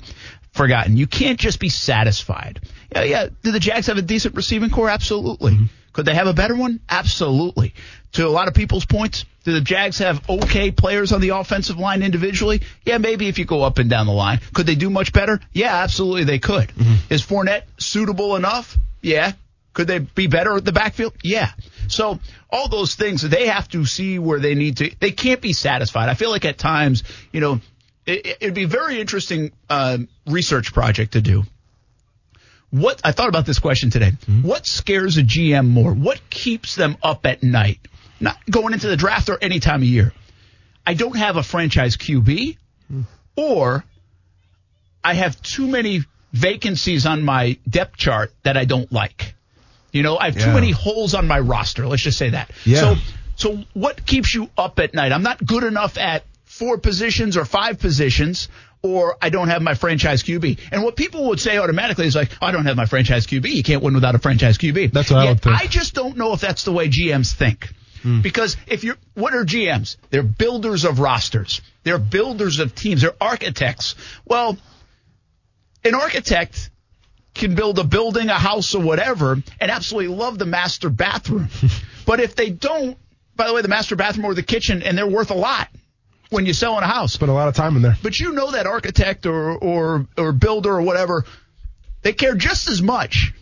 [0.51, 0.97] forgotten.
[0.97, 2.61] You can't just be satisfied.
[2.93, 3.27] Yeah, yeah.
[3.43, 4.89] Do the Jags have a decent receiving core?
[4.89, 5.57] Absolutely.
[5.93, 6.79] Could they have a better one?
[6.89, 7.73] Absolutely.
[8.13, 11.77] To a lot of people's points, do the Jags have okay players on the offensive
[11.77, 12.61] line individually?
[12.85, 14.39] Yeah, maybe if you go up and down the line.
[14.53, 15.39] Could they do much better?
[15.53, 16.71] Yeah, absolutely they could.
[17.09, 18.77] Is Fournette suitable enough?
[19.01, 19.33] Yeah.
[19.73, 21.13] Could they be better at the backfield?
[21.23, 21.51] Yeah.
[21.87, 24.91] So all those things they have to see where they need to.
[24.99, 26.09] They can't be satisfied.
[26.09, 27.61] I feel like at times, you know,
[28.05, 31.43] it, it'd be a very interesting uh, research project to do.
[32.71, 34.11] What I thought about this question today.
[34.11, 34.47] Mm-hmm.
[34.47, 35.93] What scares a GM more?
[35.93, 37.79] What keeps them up at night?
[38.19, 40.13] Not going into the draft or any time of year.
[40.85, 42.57] I don't have a franchise QB,
[42.91, 43.01] mm-hmm.
[43.35, 43.83] or
[45.03, 46.03] I have too many
[46.33, 49.35] vacancies on my depth chart that I don't like.
[49.91, 51.87] You know, I have too many holes on my roster.
[51.87, 52.51] Let's just say that.
[52.63, 52.79] Yeah.
[52.79, 52.95] So,
[53.35, 55.11] so what keeps you up at night?
[55.11, 58.49] I'm not good enough at four positions or five positions,
[58.81, 60.59] or I don't have my franchise QB.
[60.71, 63.49] And what people would say automatically is like, I don't have my franchise QB.
[63.49, 64.91] You can't win without a franchise QB.
[64.91, 65.59] That's what I would think.
[65.59, 67.73] I just don't know if that's the way GMs think.
[68.01, 68.21] Hmm.
[68.21, 69.97] Because if you're, what are GMs?
[70.09, 71.61] They're builders of rosters.
[71.83, 73.01] They're builders of teams.
[73.01, 73.95] They're architects.
[74.25, 74.57] Well,
[75.83, 76.69] an architect
[77.33, 81.49] can build a building, a house, or whatever, and absolutely love the master bathroom.
[82.05, 82.97] But if they don't,
[83.35, 85.69] by the way, the master bathroom or the kitchen, and they're worth a lot
[86.29, 87.13] when you're selling a house.
[87.13, 87.97] Spend a lot of time in there.
[88.01, 91.25] But you know that architect or or or builder or whatever,
[92.01, 93.33] they care just as much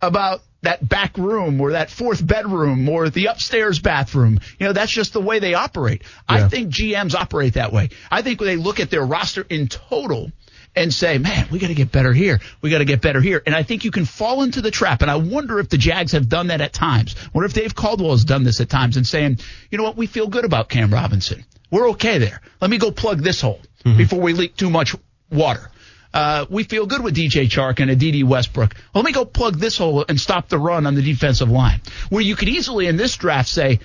[0.00, 4.40] about that back room or that fourth bedroom or the upstairs bathroom.
[4.58, 6.02] You know, that's just the way they operate.
[6.28, 7.90] I think GMs operate that way.
[8.10, 10.32] I think when they look at their roster in total
[10.74, 12.40] and say, man, we got to get better here.
[12.60, 13.42] We got to get better here.
[13.46, 15.02] And I think you can fall into the trap.
[15.02, 17.14] And I wonder if the Jags have done that at times.
[17.32, 19.38] Wonder if Dave Caldwell has done this at times and saying,
[19.70, 21.44] you know what, we feel good about Cam Robinson.
[21.70, 22.40] We're okay there.
[22.60, 23.60] Let me go plug this hole
[23.96, 24.94] before we leak too much
[25.30, 25.70] water.
[26.12, 28.74] Uh, we feel good with DJ Chark and Dede Westbrook.
[28.74, 31.80] Well, let me go plug this hole and stop the run on the defensive line.
[32.08, 33.80] Where you could easily in this draft say,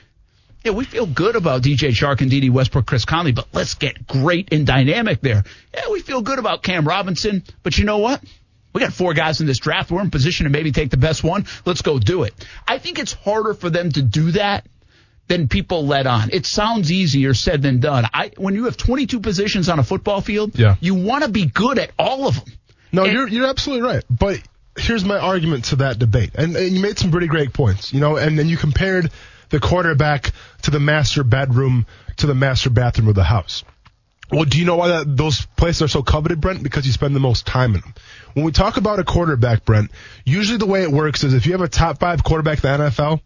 [0.63, 4.07] yeah, we feel good about DJ Chark and Dede Westbrook, Chris Conley, but let's get
[4.07, 5.43] great and dynamic there.
[5.73, 8.23] Yeah, we feel good about Cam Robinson, but you know what?
[8.71, 9.91] We got four guys in this draft.
[9.91, 11.45] We're in position to maybe take the best one.
[11.65, 12.33] Let's go do it.
[12.67, 14.65] I think it's harder for them to do that
[15.27, 16.29] than people let on.
[16.31, 18.05] It sounds easier said than done.
[18.13, 20.75] I when you have 22 positions on a football field, Yeah.
[20.81, 22.53] you want to be good at all of them.
[22.91, 24.03] No, And- you're you're absolutely right.
[24.09, 24.41] But
[24.77, 27.93] here's my argument to that debate, and, and you made some pretty great points.
[27.93, 29.11] You know, and then you compared
[29.49, 30.31] the quarterback
[30.63, 31.85] to the master bedroom
[32.17, 33.63] to the master bathroom of the house.
[34.31, 36.63] Well, do you know why that, those places are so coveted, Brent?
[36.63, 37.93] Because you spend the most time in them.
[38.33, 39.91] When we talk about a quarterback, Brent,
[40.25, 42.85] usually the way it works is if you have a top five quarterback in the
[42.85, 43.21] NFL,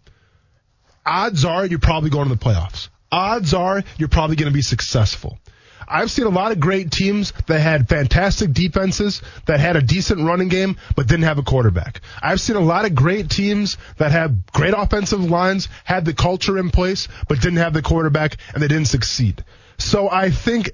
[1.07, 2.89] odds are you're probably going to the playoffs.
[3.11, 5.37] Odds are you're probably going to be successful.
[5.87, 10.19] I've seen a lot of great teams that had fantastic defenses, that had a decent
[10.21, 12.01] running game, but didn't have a quarterback.
[12.21, 16.57] I've seen a lot of great teams that had great offensive lines, had the culture
[16.57, 19.45] in place, but didn't have the quarterback, and they didn't succeed.
[19.77, 20.71] So I think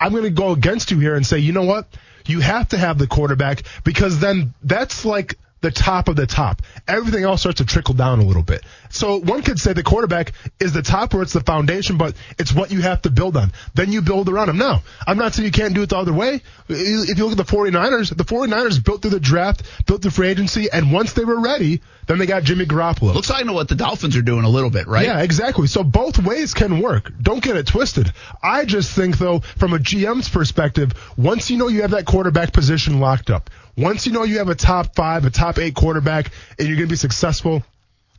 [0.00, 1.86] I'm going to go against you here and say, you know what?
[2.26, 6.62] You have to have the quarterback because then that's like the top of the top.
[6.88, 8.64] Everything else starts to trickle down a little bit.
[8.90, 12.52] So one could say the quarterback is the top or it's the foundation, but it's
[12.52, 13.52] what you have to build on.
[13.74, 14.58] Then you build around him.
[14.58, 16.42] Now, I'm not saying you can't do it the other way.
[16.68, 20.28] If you look at the 49ers, the 49ers built through the draft, built through free
[20.28, 23.14] agency, and once they were ready, then they got Jimmy Garoppolo.
[23.14, 25.06] Looks like I know what the Dolphins are doing a little bit, right?
[25.06, 25.66] Yeah, exactly.
[25.66, 27.12] So both ways can work.
[27.20, 28.12] Don't get it twisted.
[28.42, 32.52] I just think though, from a GM's perspective, once you know you have that quarterback
[32.52, 36.30] position locked up, once you know you have a top five, a top eight quarterback,
[36.58, 37.62] and you're going to be successful,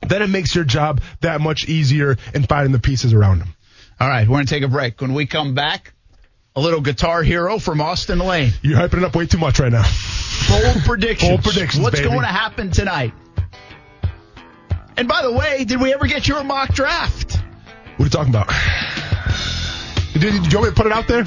[0.07, 3.53] then it makes your job that much easier in finding the pieces around them.
[3.99, 4.99] All right, we're going to take a break.
[5.01, 5.93] When we come back,
[6.55, 8.51] a little guitar hero from Austin Lane.
[8.61, 9.85] You're hyping it up way too much right now.
[10.49, 11.29] Bold predictions.
[11.29, 12.09] Bold predictions, What's baby.
[12.09, 13.13] going to happen tonight?
[14.97, 17.37] And by the way, did we ever get your mock draft?
[17.97, 18.49] What are you talking about?
[20.13, 21.23] Did, did you want me to put it out there?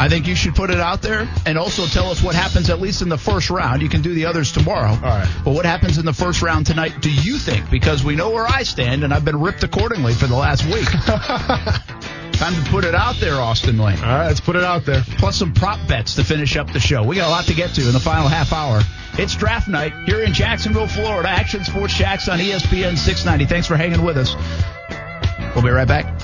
[0.00, 2.80] I think you should put it out there and also tell us what happens at
[2.80, 3.82] least in the first round.
[3.82, 4.92] You can do the others tomorrow.
[4.92, 5.28] All right.
[5.44, 7.70] But what happens in the first round tonight, do you think?
[7.70, 10.86] Because we know where I stand and I've been ripped accordingly for the last week.
[12.32, 13.98] Time to put it out there, Austin Lane.
[13.98, 15.02] All right, let's put it out there.
[15.18, 17.02] plus some prop bets to finish up the show.
[17.04, 18.80] We got a lot to get to in the final half hour.
[19.18, 21.28] It's draft night here in Jacksonville, Florida.
[21.28, 23.44] Action Sports Jacks on ESPN 690.
[23.44, 24.34] Thanks for hanging with us.
[25.54, 26.19] We'll be right back.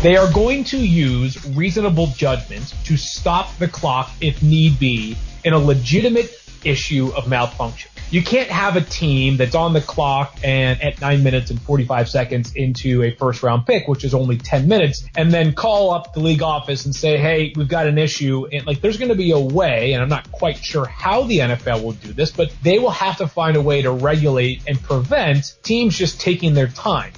[0.00, 5.54] They are going to use reasonable judgment to stop the clock if need be in
[5.54, 6.30] a legitimate
[6.64, 7.90] issue of malfunction.
[8.12, 12.08] You can't have a team that's on the clock and at 9 minutes and 45
[12.08, 16.14] seconds into a first round pick, which is only 10 minutes, and then call up
[16.14, 18.46] the league office and say, hey, we've got an issue.
[18.52, 21.38] And like, there's going to be a way, and I'm not quite sure how the
[21.38, 24.80] NFL will do this, but they will have to find a way to regulate and
[24.80, 27.12] prevent teams just taking their time.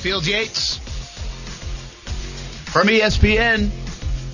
[0.00, 0.78] Field Yates
[2.72, 3.79] from ESPN.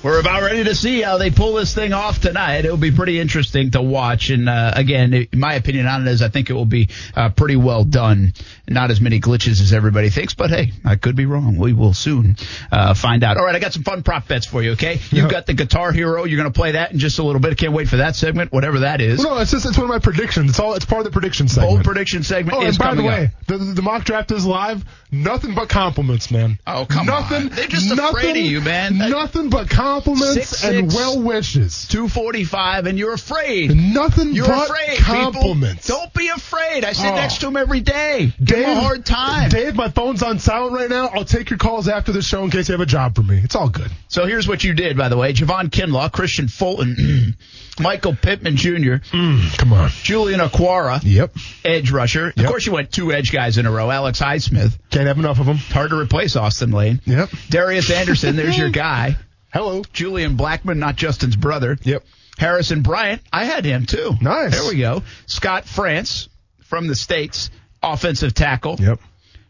[0.06, 2.64] We're about ready to see how they pull this thing off tonight.
[2.64, 4.30] It'll be pretty interesting to watch.
[4.30, 7.30] And uh, again, in my opinion on it is I think it will be uh,
[7.30, 8.32] pretty well done.
[8.68, 11.58] Not as many glitches as everybody thinks, but hey, I could be wrong.
[11.58, 12.36] We will soon
[12.70, 13.36] uh, find out.
[13.36, 14.72] All right, I got some fun prop bets for you.
[14.74, 16.22] Okay, you've got the Guitar Hero.
[16.22, 17.58] You're going to play that in just a little bit.
[17.58, 19.18] Can't wait for that segment, whatever that is.
[19.18, 20.50] Well, no, it's just it's one of my predictions.
[20.50, 21.72] It's all it's part of the prediction segment.
[21.72, 24.84] Bold prediction segment Oh, and by the way, the, the mock draft is live.
[25.10, 26.60] Nothing but compliments, man.
[26.64, 27.48] Oh, come nothing, on.
[27.48, 28.98] They're just nothing, afraid of you, man.
[28.98, 30.94] Nothing but compliments Six, and six.
[30.94, 31.86] well wishes.
[31.88, 33.74] 245, and you're afraid.
[33.74, 35.86] Nothing You're but afraid, compliments.
[35.86, 36.00] people.
[36.00, 36.84] Don't be afraid.
[36.84, 37.14] I sit Oh.
[37.14, 38.32] next to him every day.
[38.42, 39.48] Give him a hard time.
[39.50, 41.08] Dave, my phone's on silent right now.
[41.08, 43.40] I'll take your calls after the show in case you have a job for me.
[43.42, 43.90] It's all good.
[44.08, 45.32] So here's what you did, by the way.
[45.32, 47.36] Javon Kinlaw, Kristian Fulton,
[47.80, 49.90] Michael Pittman Jr., mm, Come on.
[50.02, 51.34] Julian Okwara, Yep.
[51.64, 52.32] edge rusher.
[52.36, 53.90] Of course, you went two edge guys in a row.
[53.90, 54.72] Alex Highsmith.
[54.90, 55.56] Can't have enough of them.
[55.58, 57.00] Hard to replace Austin Lane.
[57.04, 57.30] Yep.
[57.50, 59.16] Darius Anderson, there's your guy.
[59.56, 59.82] Hello.
[59.92, 61.78] Julian Blackmon, not Justin's brother.
[61.82, 62.04] Yep.
[62.36, 64.12] Harrison Bryant, I had him too.
[64.20, 64.52] Nice.
[64.52, 65.02] There we go.
[65.24, 66.28] Scott Frantz
[66.64, 67.50] from the States,
[67.82, 68.76] offensive tackle.
[68.78, 69.00] Yep.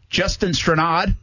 [0.09, 1.13] Justin Strnad,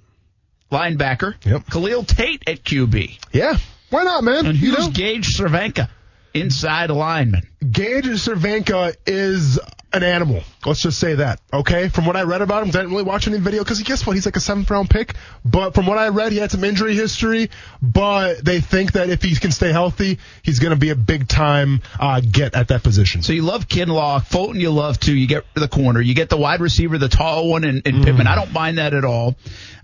[0.71, 1.35] linebacker.
[1.47, 1.71] Yep.
[1.71, 3.19] Khalil Tate at QB.
[3.33, 3.57] Yeah.
[3.89, 4.45] Why not, man?
[4.47, 4.93] And You who's know?
[4.93, 5.89] Gage Cervenka,
[6.35, 7.47] inside lineman.
[7.71, 9.59] Gage Cervenka is
[9.95, 10.43] an animal.
[10.67, 11.41] Let's just say that.
[11.53, 11.89] Okay.
[11.89, 14.15] From what I read about him, didn't really watch any video because guess what?
[14.15, 15.15] He's like a seventh round pick.
[15.45, 17.51] But from what I read, he had some injury history.
[17.81, 21.29] But they think that if he can stay healthy, he's going to be a big
[21.29, 23.23] time uh, get at that position.
[23.23, 24.25] So you love Kinlaw.
[24.25, 25.15] Fulton you love too.
[25.15, 26.01] You get the corner.
[26.01, 28.27] You get the wide receiver, the tall one, and, and Pittman.
[28.27, 29.37] I don't mind that at all.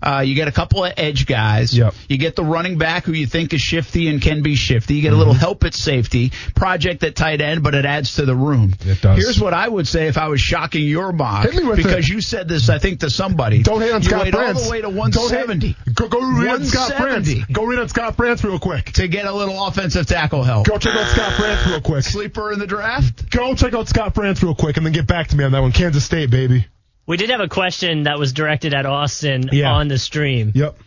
[0.03, 1.77] Uh, you get a couple of edge guys.
[1.77, 1.93] Yep.
[2.09, 4.95] You get the running back who you think is shifty and can be shifty.
[4.95, 6.31] You get a little help at safety.
[6.55, 8.73] Project at tight end, but it adds to the room.
[8.85, 9.17] It does.
[9.17, 11.45] Here's what I would say if I was shocking your mock.
[11.45, 12.09] Hit me with because it.
[12.09, 13.63] you said this, I think, to somebody.
[13.63, 14.59] Don't hate on you Scott wait Frantz.
[14.59, 17.33] all the way to 170 Go, go read on Scott 170.
[17.41, 17.51] Frantz.
[17.53, 18.85] Go read on Scott Frantz real quick.
[18.93, 20.67] to get a little offensive tackle help.
[20.67, 22.03] Go check out Scott Frantz real quick.
[22.03, 23.29] Sleeper in the draft.
[23.29, 25.61] Go check out Scott Brantz real quick and then get back to me on that
[25.61, 25.71] one.
[25.71, 26.65] Kansas State, baby.
[27.07, 29.71] We did have a question that was directed at Austin Yeah.
[29.73, 30.51] on the stream.
[30.55, 30.77] Yep.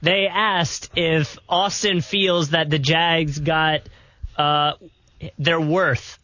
[0.00, 3.80] They asked if Austin feels that the Jags got
[4.36, 4.72] uh,
[5.38, 6.18] their worth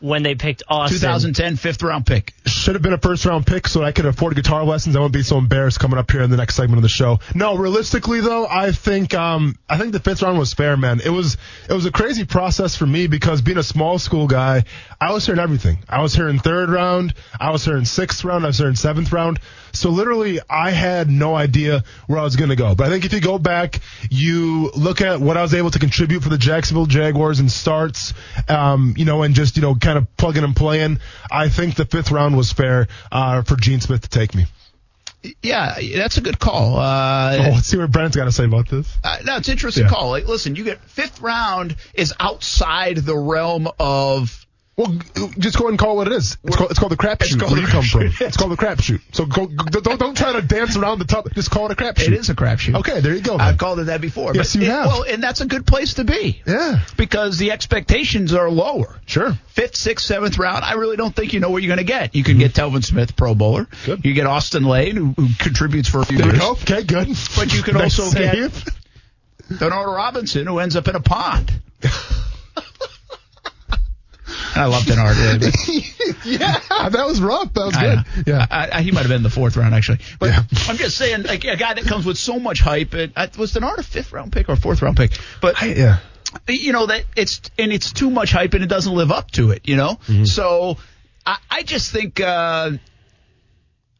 [0.00, 1.00] when they picked Austin.
[1.00, 2.32] 2010 fifth round pick.
[2.46, 4.94] should have been a first round pick so I could afford guitar lessons.
[4.94, 7.18] I wouldn't be so embarrassed coming up here in the next segment of the show.
[7.34, 11.00] No, realistically though, I think um I think the fifth round was fair, man.
[11.04, 11.36] It was
[11.68, 14.64] it was a crazy process for me because being a small school guy,
[15.00, 15.78] I was hearing everything.
[15.88, 19.40] I was hearing third round, I was hearing sixth round, I was hearing seventh round.
[19.78, 22.74] So literally I had no idea where I was gonna go.
[22.74, 25.78] But I think if you go back, you look at what I was able to
[25.78, 28.14] contribute for the Jacksonville Jaguars and starts,
[28.48, 30.98] um, you know, and just, you know, kind of plugging and playing,
[31.30, 34.46] I think the fifth round was fair uh, for Gene Smith to take me.
[35.42, 36.78] Yeah, that's a good call.
[36.78, 38.88] Uh, Oh, let's see what Brent's got to say about this.
[39.02, 39.90] Uh, no, it's an interesting Yeah.
[39.90, 40.10] call.
[40.10, 44.46] Like, listen, you get fifth round is outside the realm of.
[44.78, 44.96] Well,
[45.38, 46.38] just go ahead and call it what it is.
[46.44, 47.42] It's called, it's called the crapshoot.
[47.50, 48.02] Where you come from?
[48.20, 49.00] It's called the crapshoot.
[49.12, 51.28] So go, go, don't don't try to dance around the top.
[51.34, 52.06] Just call it a crapshoot.
[52.06, 52.76] It is a crapshoot.
[52.76, 53.36] Okay, there you go.
[53.36, 53.48] man.
[53.48, 54.34] I've called it that before.
[54.36, 54.86] Yes, you it- have.
[54.86, 56.40] Well, and that's a good place to be.
[56.46, 59.00] Yeah, Because the expectations are lower.
[59.06, 59.36] sure.
[59.48, 62.14] Fifth, sixth, seventh round, I really don't think you know what you're going to get.
[62.14, 62.76] You can get mm-hmm.
[62.76, 63.66] Telvin Smith, Pro Bowler.
[63.84, 64.04] Good.
[64.04, 66.42] You get Austin Lane, who, who contributes for a few There you years.
[66.44, 66.52] go.
[66.52, 67.08] Okay, good.
[67.34, 68.64] But you can Nice also get- save.
[69.58, 71.50] Denard Robinson, who ends up in a pond.
[74.54, 75.40] I love Denard.
[75.40, 76.58] but- yeah,
[76.90, 77.52] that was rough.
[77.54, 77.96] That was I good.
[77.96, 78.02] know.
[78.38, 78.46] Yeah.
[78.50, 79.98] I, I, he might have been in the fourth round actually.
[80.18, 80.42] But Yeah.
[80.68, 82.94] I'm just saying, like a guy that comes with so much hype.
[82.94, 85.12] And, uh, was Denard a fifth round pick or fourth round pick?
[85.40, 85.98] But yeah.
[86.48, 89.50] you know that it's and it's too much hype and it doesn't live up to
[89.50, 89.68] it.
[89.68, 90.24] You know, Mm-hmm.
[90.24, 90.76] so
[91.26, 92.20] I, I just think.
[92.20, 92.72] Uh,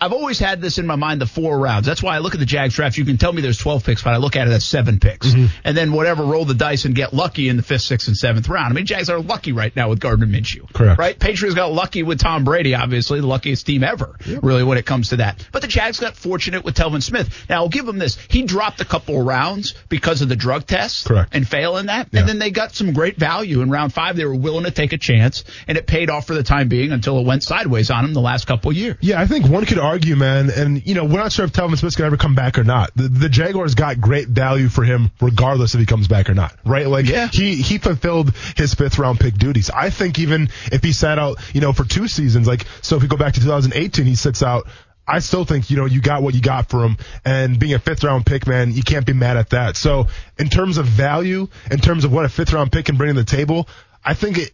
[0.00, 1.84] I've always had this in my mind, the four rounds.
[1.84, 2.96] That's why I look at the Jags draft.
[2.96, 5.26] You can tell me there's 12 picks, but I look at it as seven picks.
[5.26, 5.46] Mm-hmm.
[5.64, 8.48] And then whatever, roll the dice and get lucky in the fifth, sixth, and seventh
[8.48, 8.72] round.
[8.72, 10.72] I mean, Jags are lucky right now with Gardner Minshew.
[10.72, 11.00] Correct.
[11.00, 11.18] Right?
[11.18, 15.08] Patriots got lucky with Tom Brady, obviously, the luckiest team ever, really, when it comes
[15.08, 15.44] to that.
[15.50, 17.46] But the Jags got fortunate with Telvin Smith.
[17.48, 18.18] Now, I'll give him this.
[18.30, 21.06] He dropped a couple of rounds because of the drug test.
[21.06, 21.34] Correct.
[21.34, 22.08] And failing that.
[22.12, 22.20] Yeah.
[22.20, 24.14] And then they got some great value in round five.
[24.14, 26.92] They were willing to take a chance, and it paid off for the time being
[26.92, 28.96] until it went sideways on him the last couple of years.
[29.00, 31.76] Yeah, I think one could argue, man, and you know, we're not sure if Telvin
[31.78, 32.90] Smith's gonna ever come back or not.
[32.94, 36.54] The, the Jaguars got great value for him, regardless if he comes back or not,
[36.64, 36.86] right?
[36.86, 37.28] Like, Yeah.
[37.32, 39.70] he he fulfilled his fifth round pick duties.
[39.70, 43.02] I think even if he sat out, you know, for two seasons, like, so if
[43.02, 44.66] we go back to 2018, he sits out.
[45.10, 46.98] I still think, you know, you got what you got for him.
[47.24, 49.78] And being a fifth round pick, man, you can't be mad at that.
[49.78, 53.14] So in terms of value, in terms of what a fifth round pick can bring
[53.14, 53.66] to the table,
[54.04, 54.50] I think it,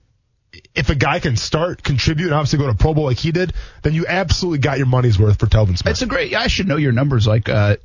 [0.75, 3.53] if a guy can start, contribute, and obviously go to Pro Bowl like he did,
[3.83, 5.93] then you absolutely got your money's worth for Telvin Smith.
[5.93, 6.35] It's a great.
[6.35, 7.77] I should know your numbers like uh,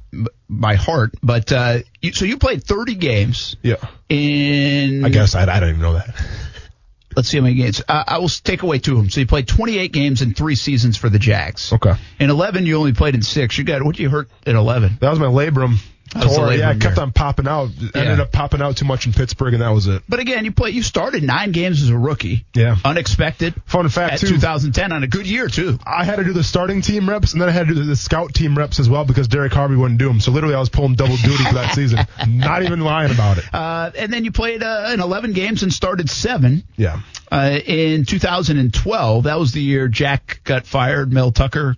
[0.49, 3.75] by heart, but uh, you, so you played 30 games yeah.
[4.09, 5.05] in.
[5.05, 6.15] I guess I, I don't even know that.
[7.15, 7.81] Let's see how many games.
[7.87, 9.09] Uh, I will take away two of them.
[9.09, 11.73] So you played 28 games in three seasons for the Jags.
[11.73, 11.93] Okay.
[12.19, 13.57] In 11, you only played in six.
[13.57, 13.95] You got what?
[13.95, 14.99] Did you hurt in 11.
[15.01, 15.77] That was my labrum.
[16.59, 17.69] Yeah, it kept on popping out.
[17.93, 20.03] Ended up popping out too much in Pittsburgh, and that was it.
[20.09, 20.71] But again, you play.
[20.71, 22.45] You started nine games as a rookie.
[22.55, 22.75] Yeah.
[22.83, 23.53] Unexpected.
[23.65, 24.27] Fun fact, At too.
[24.27, 25.77] 2010 on a good year too.
[25.85, 27.95] I had to do the starting team reps, and then I had to do the
[27.95, 30.19] scout team reps as well because Derrick Harvey wouldn't do them.
[30.19, 31.99] So literally, I was pulling double duty for that season.
[32.27, 33.45] Not even lying about it.
[33.53, 36.63] Uh, and then you played uh, in 11 games and started seven.
[36.75, 37.01] Yeah.
[37.31, 41.13] Uh, in 2012, that was the year Jack got fired.
[41.13, 41.75] Mel Tucker.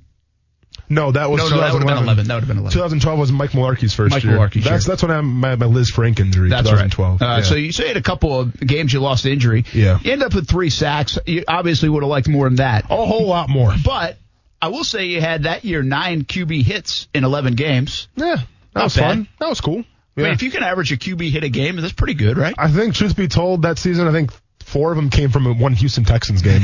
[0.91, 2.03] No, that was No, no, that would have been 2011.
[2.03, 2.27] 11.
[2.27, 2.71] That would have been 11.
[2.73, 4.37] 2012 was Mike Mularkey's first Mike year.
[4.37, 4.91] Mularkey's that's year.
[4.91, 6.49] that's when I had my, my Lisfranc injury.
[6.49, 7.21] That's 2012.
[7.21, 7.27] right.
[7.27, 7.43] Uh, Yeah.
[7.43, 9.65] So you, so you had a couple of games you lost to injury.
[9.73, 9.99] Yeah.
[10.03, 11.17] You end up with three sacks.
[11.25, 12.85] You obviously would have liked more than that.
[12.85, 13.73] a whole lot more.
[13.83, 14.17] But
[14.61, 18.07] I will say you had that year nine QB hits in 11 games.
[18.15, 19.01] Yeah, that Not was bad.
[19.01, 19.27] fun.
[19.39, 19.83] That was cool.
[20.17, 22.53] I mean, if you can average a QB hit a game, that's pretty good, right?
[22.57, 24.31] I think, truth be told, that season, I think
[24.71, 26.61] Four of them came from one Houston Texans game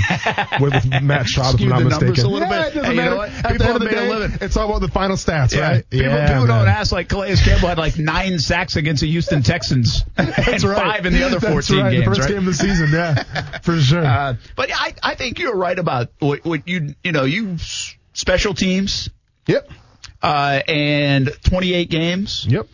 [0.61, 2.25] with, with Matt Schaub, if I'm the not numbers mistaken.
[2.25, 2.67] a little yeah, bit.
[2.67, 3.09] It doesn't Hey, you matter.
[3.11, 3.29] know what?
[3.29, 5.59] At the People end of the have day, it's all about the final stats, Yeah.
[5.59, 5.89] right?
[5.89, 9.43] People, yeah, people don't ask like Calais Campbell had like nine sacks against the Houston
[9.43, 10.61] Texans and right.
[10.77, 11.91] five in the other That's 14 right.
[11.91, 12.05] games.
[12.05, 12.29] The first right?
[12.29, 14.05] game of the season, yeah, for sure.
[14.05, 17.57] Uh, but I, I think you're right about what, what you, you know, you
[18.13, 19.09] special teams,
[19.47, 19.69] yep,
[20.21, 22.45] uh, and 28 games.
[22.47, 22.67] yep.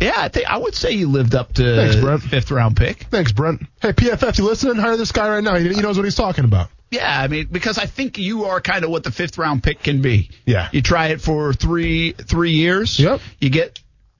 [0.00, 2.22] Yeah, I think I would say you lived up to Thanks, Brent.
[2.22, 3.04] fifth round pick.
[3.04, 3.62] Thanks, Brent.
[3.80, 4.76] Hey, PFF, you listening?
[4.76, 5.56] Hire this guy right now.
[5.56, 6.68] He, he knows what he's talking about.
[6.90, 9.82] Yeah, I mean, because I think you are kind of what the fifth round pick
[9.82, 10.30] can be.
[10.46, 10.68] Yeah.
[10.72, 12.98] You try it for three three years.
[12.98, 13.20] Yep.
[13.40, 13.78] You get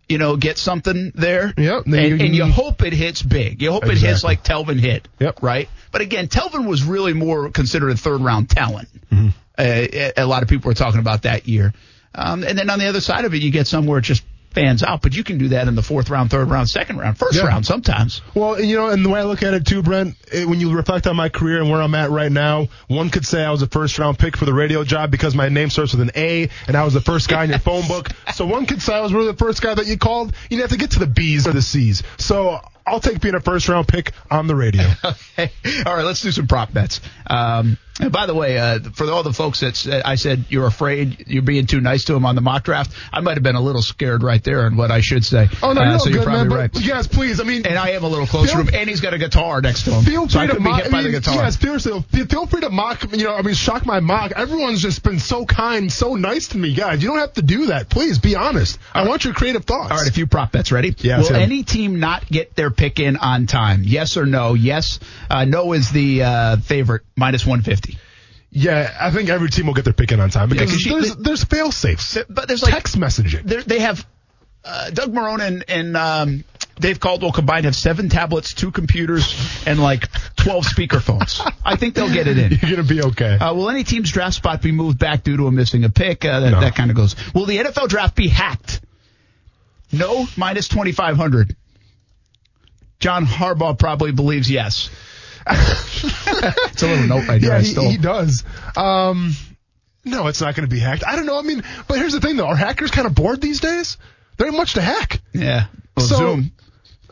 [0.08, 1.54] you know get something there.
[1.56, 1.84] Yep.
[1.86, 3.62] And, Then you- and you hope it hits big.
[3.62, 5.08] You hope it hits like Telvin hit.
[5.18, 5.42] Yep.
[5.42, 5.68] Right.
[5.92, 8.88] But again, Telvin was really more considered a third round talent.
[9.10, 9.28] Mm-hmm.
[9.56, 11.72] Uh, a- a lot of people were talking about that year.
[12.14, 14.24] Um, and then on the other side of it, you get somewhere just
[14.60, 15.02] fans out.
[15.02, 17.46] But you can do that in the fourth round, third round, second round, first Yeah.
[17.46, 18.20] round sometimes.
[18.34, 20.74] Well, you know, and the way I look at it too, Brent, it, when you
[20.74, 23.62] reflect on my career and where I'm at right now, one could say I was
[23.62, 26.48] a first round pick for the radio job because my name starts with an A
[26.66, 28.08] and I was the first guy in your phone book.
[28.34, 30.28] So one could say I was really the first guy that you called.
[30.48, 32.02] You didn't have to get to the B's or the C's.
[32.18, 34.84] So I'll take being a first round pick on the radio.
[35.04, 35.50] Okay.
[35.86, 37.00] All right, let's do some prop bets.
[37.28, 41.24] Um, and by the way, uh, for all the folks that I said you're afraid
[41.26, 43.60] you're being too nice to him on the mock draft, I might have been a
[43.60, 45.48] little scared right there on what I should say.
[45.62, 46.58] Oh no, Uh, you're so you're good, probably man.
[46.58, 46.70] right.
[46.80, 47.40] Yes, please.
[47.40, 49.18] I mean, and I am a little closer Feel- to him, and he's got a
[49.18, 50.82] guitar next to him, Feel so free I to mock.
[50.86, 51.34] I mean, guitar.
[51.36, 52.04] Yes, seriously.
[52.12, 53.02] Feel, feel free to mock.
[53.12, 54.32] You know, I mean, shock my mock.
[54.36, 57.02] Everyone's just been so kind, so nice to me, guys.
[57.02, 57.88] You don't have to do that.
[57.88, 58.78] Please be honest.
[58.94, 59.90] I want your creative thoughts.
[59.90, 60.70] All right, a few prop bets.
[60.72, 60.94] Ready?
[60.98, 63.82] Yeah, Will any team not get their pick in on time?
[63.84, 64.54] Yes or no?
[64.54, 65.00] Yes.
[65.30, 67.87] Uh, no is the uh, favorite, minus 150.
[68.50, 71.00] Yeah, I think every team will get their pick in on time because 'cause you-
[71.00, 72.16] there's they- there's fail safes.
[72.30, 73.64] But there's like Text messaging.
[73.64, 74.06] they have
[74.64, 76.44] uh, Doug Marrone and, and um,
[76.80, 81.40] Dave Caldwell combined have seven tablets, two computers, and like 12 speakerphones.
[81.64, 82.50] I think they'll get it in.
[82.62, 83.34] You're gonna be okay.
[83.38, 86.24] Uh, will any team's draft spot be moved back due to a missing a pick?
[86.24, 86.60] Uh, that No.
[86.60, 87.14] that kind of goes.
[87.34, 88.80] Will the NFL draft be hacked?
[89.92, 91.54] No, minus 2,500.
[93.00, 94.90] John Harbaugh probably believes yes.
[95.46, 97.50] it's a little note right there.
[97.50, 97.90] yeah, I he, stole.
[97.90, 98.44] he does.
[98.76, 99.32] Um,
[100.04, 101.04] no, it's not going to be hacked.
[101.06, 101.38] I don't know.
[101.38, 103.96] I mean, but here's the thing though: are hackers kind of bored these days?
[104.36, 105.20] There ain't much to hack.
[105.32, 105.66] yeah.
[105.96, 106.52] Well, So- Zoom.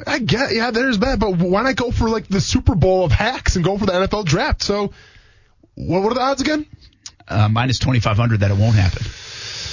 [0.06, 3.12] I get, yeah, there's that, but why not go for like the Super Bowl of
[3.12, 4.62] hacks and go for the NFL draft?
[4.62, 4.92] So,
[5.74, 6.66] what, what are the odds again?
[7.26, 9.02] Uh, minus 2,500 that it won't happen.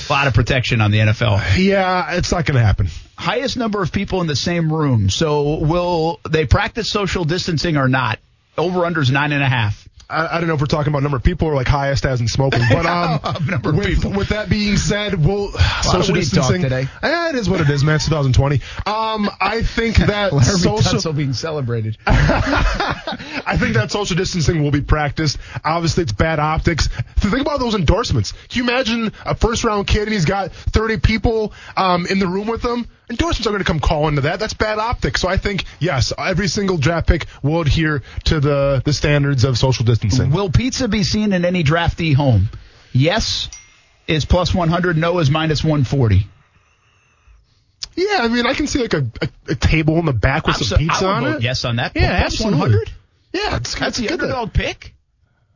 [0.09, 1.57] A lot of protection on the NFL.
[1.57, 2.87] Yeah, it's not going to happen.
[3.17, 5.09] highest number of people in the same room.
[5.09, 8.17] So will they practice social distancing or not?
[8.57, 9.87] Over unders nine and a half.
[10.09, 12.21] I, I don't know if we're talking about number of people or like highest as
[12.21, 14.11] in smoking, but um, Number of with, people.
[14.11, 16.87] with that being said, we'll social distancing today.
[17.01, 17.95] Eh, it is what it is, man.
[17.95, 18.61] It's 2020.
[18.85, 21.97] Um, I think that social, Tunsil being celebrated.
[22.05, 25.37] I think that social distancing will be practiced.
[25.63, 26.87] Obviously, it's bad optics.
[27.17, 28.33] Think about those endorsements.
[28.49, 32.27] Can you imagine a first round kid and he's got 30 people um, in the
[32.27, 32.87] room with him?
[33.09, 34.39] Endorsements are going to come calling to that.
[34.39, 35.21] That's bad optics.
[35.21, 39.57] So I think yes, every single draft pick will adhere to the the standards of
[39.57, 40.31] social distancing.
[40.31, 42.49] Will pizza be seen in any draftee home?
[42.93, 43.49] Yes
[44.07, 44.97] is plus 100.
[44.97, 46.27] No is minus 140.
[47.95, 50.55] Yeah, I mean, I can see like a, a, a table in the back with
[50.55, 51.41] I'm some so- pizza on it.
[51.41, 51.91] Yes on that.
[51.95, 52.89] Yeah, plus 100.
[53.33, 54.93] Yeah, it's, That's the good to- underdog pick.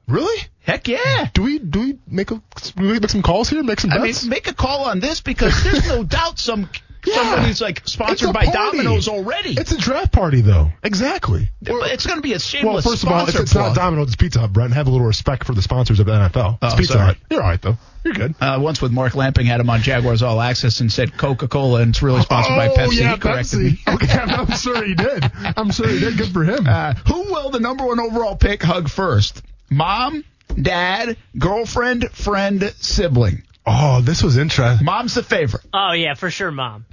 [0.08, 0.38] Really?
[0.62, 1.28] Heck yeah.
[1.34, 2.36] Do we do we make a
[2.76, 3.62] do we make some calls here?
[3.64, 6.70] Make some I mean, make a call on this because there's no doubt some
[7.06, 7.16] Yeah.
[7.16, 8.78] somebody's like sponsored by party.
[8.78, 9.52] Domino's already.
[9.52, 10.72] It's a draft party, though.
[10.84, 11.50] Exactly.
[11.62, 13.76] But it's going to be a Well, shameless first of all, it's, sponsor it's not.
[13.76, 14.74] Domino's, it's Pizza Hut, Brent.
[14.74, 16.60] Have a little respect for the sponsors of the NFL.
[16.62, 17.06] It's Oh, Pizza sorry.
[17.06, 17.18] Hut.
[17.30, 17.78] You're all right, though.
[18.04, 18.36] You're good.
[18.40, 21.82] Uh, once with Mark Lamping had him on Jaguars All Access and said Coca Cola
[21.82, 23.00] and it's really sponsored by oh, Pepsi.
[23.02, 23.78] yeah, Pepsi.
[23.96, 25.30] Okay, I'm sure he did.
[25.58, 26.18] I'm sure he did.
[26.18, 26.66] Good for him.
[26.68, 29.42] Uh, who will the number one overall pick hug first?
[29.70, 30.24] Mom,
[30.62, 33.44] dad, girlfriend, friend, sibling.
[33.68, 34.86] Oh, this was interesting.
[34.86, 35.64] Mom's the favorite.
[35.74, 36.86] Oh yeah, for sure, mom.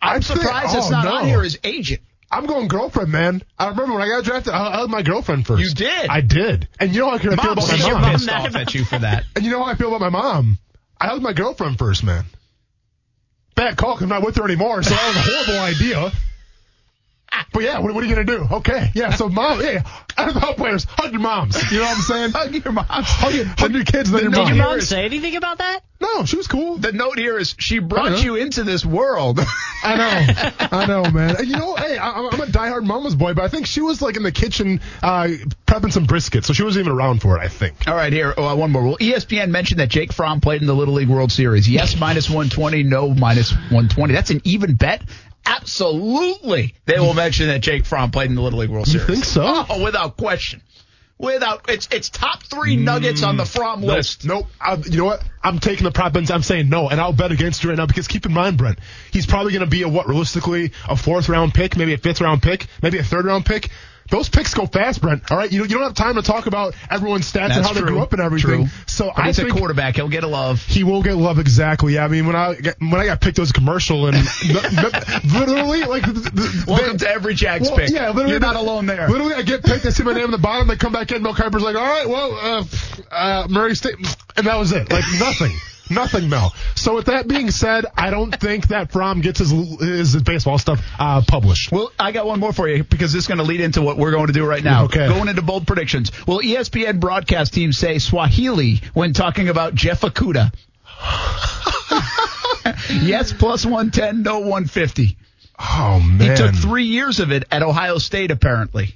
[0.00, 1.14] I'm I think- surprised it's oh, not no.
[1.16, 2.00] on here as agent.
[2.30, 3.42] I'm going girlfriend, man.
[3.58, 5.62] I remember when I got drafted, I, I had my girlfriend first.
[5.62, 6.08] You did?
[6.08, 6.66] I did.
[6.80, 8.02] And you know how I feel about Mom's my your super mom.
[8.02, 9.24] mom pissed mad off about at you for that.
[9.36, 10.58] And you know how I feel about my mom.
[10.98, 12.24] I hugged my girlfriend first, man.
[13.54, 16.12] Bad call 'cause I'm not with her anymore, so that was a horrible idea.
[17.52, 18.46] But yeah, what, what are you gonna do?
[18.56, 19.14] Okay, yeah.
[19.14, 19.82] So mom, yeah,
[20.16, 21.70] NFL players, hug your moms.
[21.70, 22.30] You know what I'm saying?
[22.34, 22.86] Hug your mom.
[22.88, 24.46] hug, your, hug your kids, then your mom.
[24.46, 25.80] Did your mom is- say anything about that?
[26.00, 26.78] No, she was cool.
[26.78, 28.22] The note here is she brought Uh-huh.
[28.22, 29.38] you into this world.
[29.84, 31.36] I know, I know, man.
[31.44, 34.16] You know, hey, I, I'm a diehard mama's boy, but I think she was like
[34.16, 35.28] in the kitchen uh,
[35.66, 37.40] prepping some brisket, so she wasn't even around for it.
[37.40, 37.86] I think.
[37.86, 38.82] All right, here, uh, one more.
[38.82, 41.68] Well, ESPN mentioned that Jake Fromm played in the Little League World Series.
[41.68, 42.82] Yes, minus 120.
[42.82, 44.12] No, minus 120.
[44.12, 45.02] That's an even bet.
[45.46, 49.08] Absolutely they will mention that Jake Fromm played in the Little League World Series.
[49.08, 49.64] You think so?
[49.68, 50.62] Oh, without question.
[51.18, 54.24] Without it's it's top three nuggets on the Fromm Nope, list.
[54.24, 54.46] Nope.
[54.60, 55.22] I, you know what?
[55.40, 56.32] I'm taking the prop bets.
[56.32, 58.80] I'm saying no, and I'll bet against you right now because keep in mind, Brent,
[59.12, 62.20] he's probably going to be a what realistically a fourth round pick, maybe a fifth
[62.20, 63.70] round pick, maybe a third round pick.
[64.12, 65.30] Those picks go fast, Brent.
[65.32, 67.72] All right, you, you don't have time to talk about everyone's stats and That's how
[67.72, 68.66] they grew up and everything.
[68.66, 68.84] True.
[68.86, 69.96] So But I he's think a quarterback.
[69.96, 70.62] He'll get a love.
[70.64, 71.98] he will get love exactly.
[71.98, 74.16] I mean, when I got- when I got picked, it was a commercial and
[75.24, 77.90] literally like the, the, Welcome they- to every Jags well, pick.
[77.90, 79.08] Yeah, literally, You're not alone there.
[79.08, 79.86] Literally, I get picked.
[79.86, 80.68] I see my name on the bottom.
[80.68, 81.22] They come back in.
[81.22, 82.64] Mel Kiper's like, "All right, well, uh,
[83.14, 83.94] uh, Murray State,"
[84.36, 84.90] and that was it.
[84.92, 85.52] Like nothing,
[85.94, 86.54] nothing, Mel.
[86.74, 90.80] So with that being said, I don't think that Fromm gets his his baseball stuff
[90.98, 91.72] uh, published.
[91.72, 93.96] Well, I got one more for you because this is going to lead into what
[93.96, 94.84] we're going to do right now.
[94.84, 95.08] Okay.
[95.08, 96.10] Going into bold predictions.
[96.26, 100.52] Will ESPN broadcast team say Swahili when talking about Jeff Okudah?
[103.02, 105.16] yes, plus 110, no 150.
[105.58, 106.30] Oh man.
[106.30, 108.94] He took three years of it at Ohio State, apparently.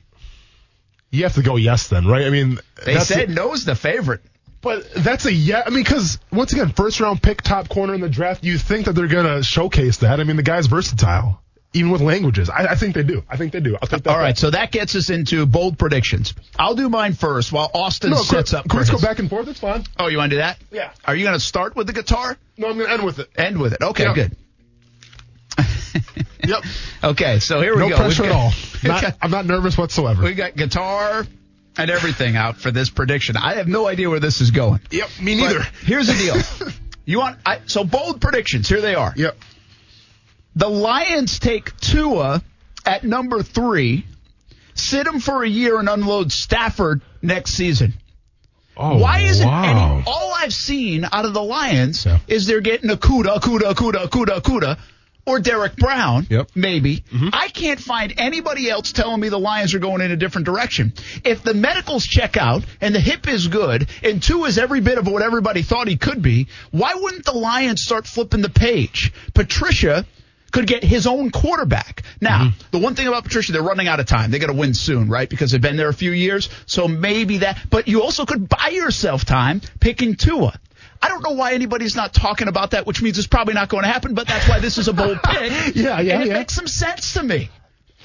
[1.11, 2.27] you have to go yes then, right?
[2.27, 4.23] I mean, They said the- no's the favorite.
[4.67, 5.63] But that's a yeah.
[5.65, 8.43] I mean, because once again, first round pick, top corner in the draft.
[8.43, 10.19] You think that they're gonna showcase that?
[10.19, 11.41] I mean, the guy's versatile,
[11.73, 12.51] even with languages.
[12.51, 13.23] I, I think they do.
[13.31, 13.77] I think they do.
[13.81, 14.11] I'll take that.
[14.11, 14.39] All right, bet.
[14.39, 16.35] so that gets us into bold predictions.
[16.59, 18.69] I'll do mine first while Austin no, sets up.
[18.69, 19.47] Can we go back and forth?
[19.47, 19.85] It's fine.
[20.01, 20.59] Oh, you want to do that?
[20.73, 20.91] Yeah.
[21.05, 22.37] Are you going to start with the guitar?
[22.59, 23.31] No, I'm gonna end with it.
[23.37, 23.83] End with it.
[23.83, 24.15] Okay, Yeah.
[24.15, 24.37] good.
[26.45, 26.65] Yep.
[27.05, 27.97] Okay, so here we No go.
[27.97, 28.53] No pressure We've at all.
[28.83, 30.23] got- I'm not nervous whatsoever.
[30.25, 31.25] We got guitar
[31.79, 33.37] and everything out for this prediction.
[33.37, 34.81] I have no idea where this is going.
[34.91, 35.09] Yep.
[35.21, 35.63] Me But neither.
[35.85, 36.71] here's the deal.
[37.09, 38.69] You want I, so bold predictions?
[38.69, 39.13] Here they are.
[39.15, 39.37] Yep.
[40.57, 42.43] The Lions take Tua
[42.85, 44.05] at number three,
[44.75, 47.95] sit him for a year, and unload Stafford next season.
[48.77, 49.63] Oh, Why isn't wow.
[49.99, 50.05] any?
[50.05, 52.19] All I've seen out of the Lions Yeah.
[52.27, 54.79] is they're getting a Okudah, Okudah, Okudah, Okudah, Okudah,
[55.27, 56.27] or Derrick Brown.
[56.31, 56.51] Yep.
[56.55, 56.99] Maybe.
[57.13, 57.29] Mm-hmm.
[57.33, 60.93] I can't find anybody else telling me the Lions are going in a different direction.
[61.25, 64.99] If the medicals check out and the hip is good and Tua is every bit
[64.99, 69.13] of what everybody thought he could be, why wouldn't the Lions start flipping the page?
[69.35, 70.07] Patricia
[70.53, 72.03] could get his own quarterback.
[72.21, 72.61] Now, Mm-hmm.
[72.71, 74.31] the one thing about Patricia, they're running out of time.
[74.31, 75.29] They got to win soon, right?
[75.29, 76.49] Because they've been there a few years.
[76.67, 80.59] So maybe that, but you also could buy yourself time picking Tua.
[81.07, 83.85] I don't know why anybody's not talking about that, which means it's probably not going
[83.85, 85.77] to happen, but that's why this is a bold pick.
[85.77, 86.33] Yeah, yeah, And it yeah.
[86.35, 87.49] makes some sense to me.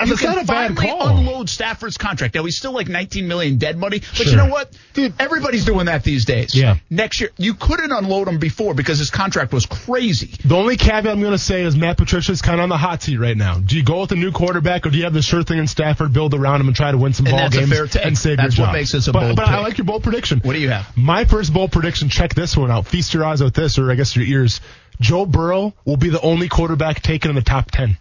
[0.01, 1.17] And you it's can not a bad finally call.
[1.17, 2.35] unload Stafford's contract.
[2.35, 4.27] Now he's still like 19 million dead money, but Sure.
[4.27, 4.71] you know what?
[4.93, 5.13] Dude.
[5.19, 6.53] everybody's doing that these days.
[6.55, 6.77] Yeah.
[6.89, 10.31] Next year, you couldn't unload him before because his contract was crazy.
[10.43, 13.01] The only caveat I'm going to say is Matt Patricia's kind of on the hot
[13.03, 13.59] seat right now.
[13.59, 15.67] Do you go with a new quarterback or do you have the sure thing in
[15.67, 18.37] Stafford, build around him, and try to win some And ball that's games and save
[18.37, 18.73] That's your what job?
[18.75, 20.39] makes this a but, bold But I like your bold prediction.
[20.43, 20.95] What do you have?
[20.97, 22.09] My first bold prediction.
[22.09, 22.87] Check this one out.
[22.87, 24.61] Feast your eyes with this, or I guess your ears.
[24.99, 27.97] Joe Burrow will be the only quarterback taken in the top ten.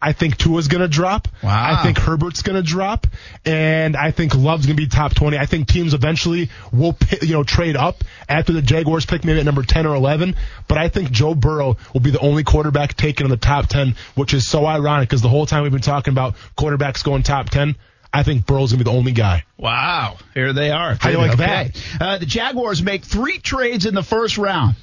[0.00, 1.28] I think Tua's going to drop.
[1.42, 1.78] Wow.
[1.78, 3.06] I think Herbert's going to drop,
[3.44, 5.38] and I think Love's going to be top twenty.
[5.38, 9.44] I think teams eventually will, you know, trade up after the Jaguars pick, maybe at
[9.44, 10.36] number ten or eleven.
[10.68, 13.96] But I think Joe Burrow will be the only quarterback taken in the top ten,
[14.14, 17.50] which is so ironic because the whole time we've been talking about quarterbacks going top
[17.50, 17.74] ten.
[18.12, 19.44] I think Burrow's going to be the only guy.
[19.58, 20.94] Wow, here they are.
[20.94, 21.72] How do you like Okay.
[22.00, 24.76] Uh, the Jaguars make three trades in the first round.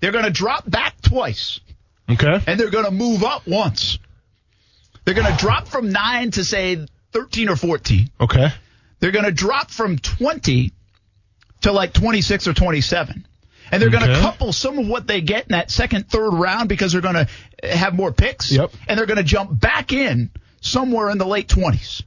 [0.00, 1.60] They're going to drop back twice,
[2.12, 2.40] Okay.
[2.46, 3.98] and they're going to move up once.
[5.04, 8.10] They're going to drop from nine to say 13 or 14.
[8.20, 8.48] Okay.
[9.00, 10.72] They're going to drop from 20
[11.62, 13.26] to like 26 or 27.
[13.72, 14.20] And they're going to Okay.
[14.20, 17.28] couple some of what they get in that second, third round because they're going to
[17.62, 18.50] eh, have more picks.
[18.52, 18.72] Yep.
[18.88, 20.30] And they're going to jump back in
[20.60, 22.02] somewhere in the late 20s.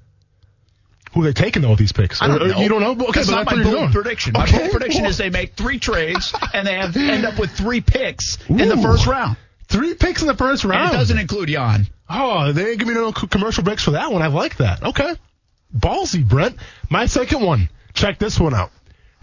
[1.14, 2.22] Who are they taking all these picks?
[2.22, 2.60] I don't Or- or know.
[2.60, 2.92] You don't know?
[2.92, 4.34] Okay, That's not that's my bold prediction.
[4.34, 7.82] My bold prediction is they make three trades and they have end up with three
[7.82, 9.38] picks in the first round.
[9.74, 10.94] Three picks in the first And round.
[10.94, 11.88] it doesn't include Jan.
[12.10, 14.22] Oh, they ain't give me no commercial breaks for that one.
[14.22, 14.84] I like that.
[14.84, 15.16] Okay.
[15.76, 16.58] Ballsy, Brent.
[16.90, 17.70] My second one.
[17.94, 18.72] Check this one out.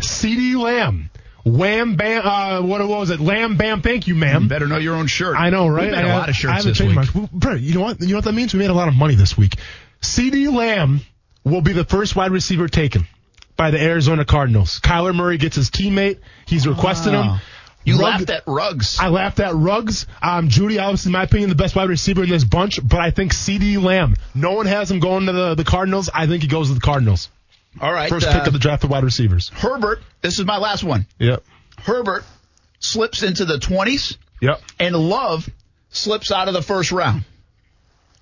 [0.00, 1.10] CeeDee Lamb.
[1.44, 2.22] Wham bam.
[2.26, 3.20] Uh, what, what was it?
[3.20, 3.80] Lamb bam.
[3.80, 4.42] Thank you, ma'am.
[4.44, 5.36] You Better know your own shirt.
[5.36, 5.86] I know, right?
[5.86, 6.80] We made I a lot of I shirts have a this
[7.14, 7.30] week.
[7.32, 8.00] Brent, you know what?
[8.00, 8.52] You know what that means?
[8.52, 9.56] We made a lot of money this week.
[10.02, 11.00] CeeDee Lamb
[11.44, 13.06] will be the first wide receiver taken
[13.56, 14.80] by the Arizona Cardinals.
[14.80, 16.18] Kyler Murray gets his teammate.
[16.46, 17.38] He's requesting him.
[17.84, 18.98] You Rugg- laughed at Ruggs.
[19.00, 20.06] I laughed at Ruggs.
[20.22, 23.10] Um, Jeudy, obviously, in my opinion, the best wide receiver in this bunch, but I
[23.10, 24.16] think CeeDee Lamb.
[24.34, 26.10] No one has him going to the, the Cardinals.
[26.12, 27.30] I think he goes to the Cardinals.
[27.80, 28.10] All right.
[28.10, 29.48] First uh, pick of the draft of wide receivers.
[29.54, 31.06] Herbert, this is my last one.
[31.18, 31.42] Yep.
[31.78, 32.24] Herbert
[32.80, 34.60] slips into the 20s, Yep.
[34.78, 35.48] and Love
[35.90, 37.24] slips out of the first round.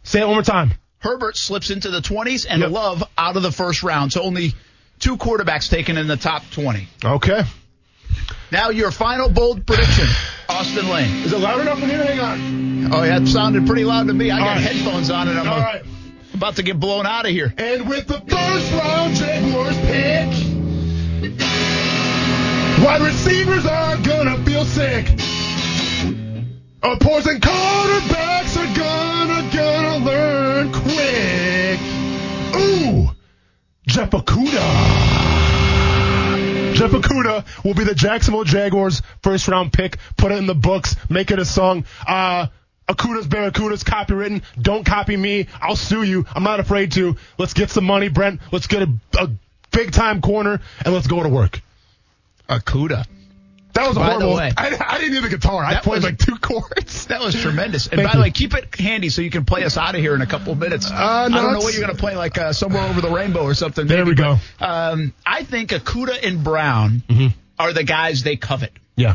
[0.05, 0.73] Say it one more time.
[1.01, 2.71] Herbert slips into the 20s, and Yep.
[2.71, 4.13] Love out of the first round.
[4.13, 4.55] So only
[5.01, 6.89] two quarterbacks taken in the top 20.
[7.05, 7.43] Okay.
[8.51, 10.07] Now your final bold prediction.
[10.49, 11.25] Austin Lane.
[11.25, 12.03] Is it loud enough in here?
[12.05, 12.95] Hang on.
[12.95, 14.31] Oh, yeah, it sounded pretty loud to me.
[14.31, 14.61] I got right.
[14.61, 15.83] headphones on and I'm All right.
[16.33, 17.53] about to get blown out of here.
[17.59, 20.29] And with the first round Jaguars pick,
[22.85, 25.07] wide receivers are gonna feel sick.
[26.83, 27.41] Opposing
[37.65, 39.99] Will be the Jacksonville Jaguars first round pick.
[40.17, 40.97] Put it in the books.
[41.09, 41.85] Make it a song.
[42.07, 42.47] Uh,
[42.89, 44.43] Okudah's Barracuda's copywritten.
[44.61, 45.47] Don't copy me.
[45.61, 46.25] I'll sue you.
[46.35, 47.17] I'm not afraid to.
[47.37, 48.41] Let's get some money, Brent.
[48.51, 49.31] Let's get a, a
[49.71, 51.61] big time corner and let's go to work.
[52.49, 53.07] Okudah.
[53.79, 54.35] That was a By the horrible.
[54.37, 55.63] way- I, I didn't need the guitar.
[55.65, 57.07] I That played was- like two chords.
[57.07, 57.87] That was tremendous.
[57.87, 60.01] And Thank by the way, keep it handy so you can play us out of
[60.01, 60.91] here in a couple of minutes.
[60.91, 63.43] Uh, I don't know what you're going to play, like uh, somewhere over the rainbow
[63.45, 63.87] or something.
[63.87, 64.37] There maybe, we go.
[64.59, 67.03] but, um, I think Okudah and Brown
[67.59, 68.73] are the guys they covet.
[68.97, 69.15] Yeah.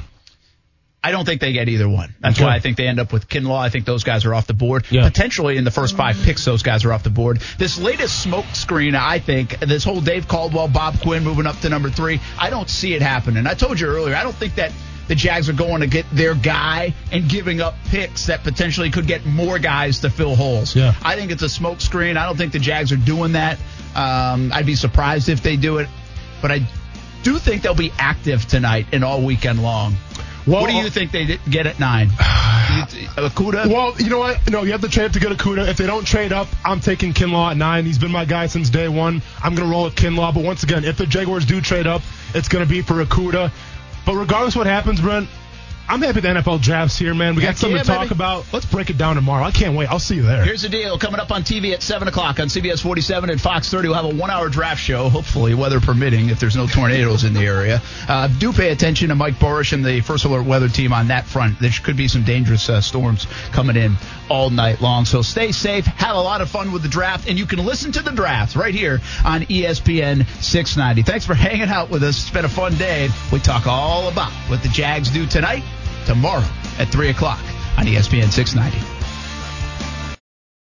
[1.05, 2.15] I don't think they get either one.
[2.21, 2.45] That's Okay.
[2.45, 3.59] why I think they end up with Kinlaw.
[3.59, 4.85] I think those guys are off the board.
[4.89, 5.03] Yeah.
[5.03, 7.41] Potentially in the first five picks, those guys are off the board.
[7.57, 11.69] This latest smoke screen, I think, this whole Dave Caldwell, Bob Quinn moving up to
[11.69, 13.47] number three, I don't see it happening.
[13.47, 14.71] I told you earlier, I don't think that
[15.09, 19.05] the Jags are going to get their guy and giving up picks that potentially could
[19.05, 20.73] get more guys to fill holes.
[20.73, 20.93] Yeah.
[21.03, 22.15] I think it's a smoke screen.
[22.15, 23.57] I don't think the Jags are doing that.
[23.93, 25.89] Um, I'd be surprised if they do it,
[26.41, 26.65] but I
[27.23, 29.97] do think they'll be active tonight and all weekend long.
[30.45, 32.09] Well, what do you uh, think they get at nine?
[33.15, 33.67] Okudah?
[33.67, 34.49] Well, you know what?
[34.49, 35.67] No, you have to trade up to get Okudah.
[35.67, 37.85] If they don't trade up, I'm taking Kinlaw at nine.
[37.85, 39.21] He's been my guy since day one.
[39.41, 40.33] I'm going to roll with Kinlaw.
[40.33, 42.01] But once again, if the Jaguars do trade up,
[42.33, 43.51] it's going to be for Okudah.
[44.05, 45.29] But regardless what happens, Brent,
[45.87, 47.35] I'm happy the NFL drafts here, man.
[47.35, 48.15] We Heck got something yeah, to talk baby.
[48.15, 48.45] about.
[48.53, 49.43] Let's break it down tomorrow.
[49.43, 49.89] I can't wait.
[49.91, 50.43] I'll see you there.
[50.43, 50.97] Here's the deal.
[50.97, 54.05] Coming up on TV at 7 o'clock on CBS 47 and Fox 30, we'll have
[54.05, 57.81] a one hour draft show, hopefully, weather permitting, if there's no tornadoes in the area.
[58.07, 61.25] Uh, do pay attention to Mike Buresh and the First Alert Weather team on that
[61.25, 61.59] front.
[61.59, 63.97] There could be some dangerous uh, storms coming in
[64.29, 65.05] all night long.
[65.05, 67.91] So stay safe, have a lot of fun with the draft, and you can listen
[67.91, 71.03] to the draft right here on ESPN 690.
[71.03, 72.21] Thanks for hanging out with us.
[72.21, 73.09] It's been a fun day.
[73.31, 75.63] We talk all about what the Jags do tonight,
[76.05, 76.47] tomorrow
[76.79, 77.41] at 3 o'clock
[77.77, 78.92] on ESPN 690.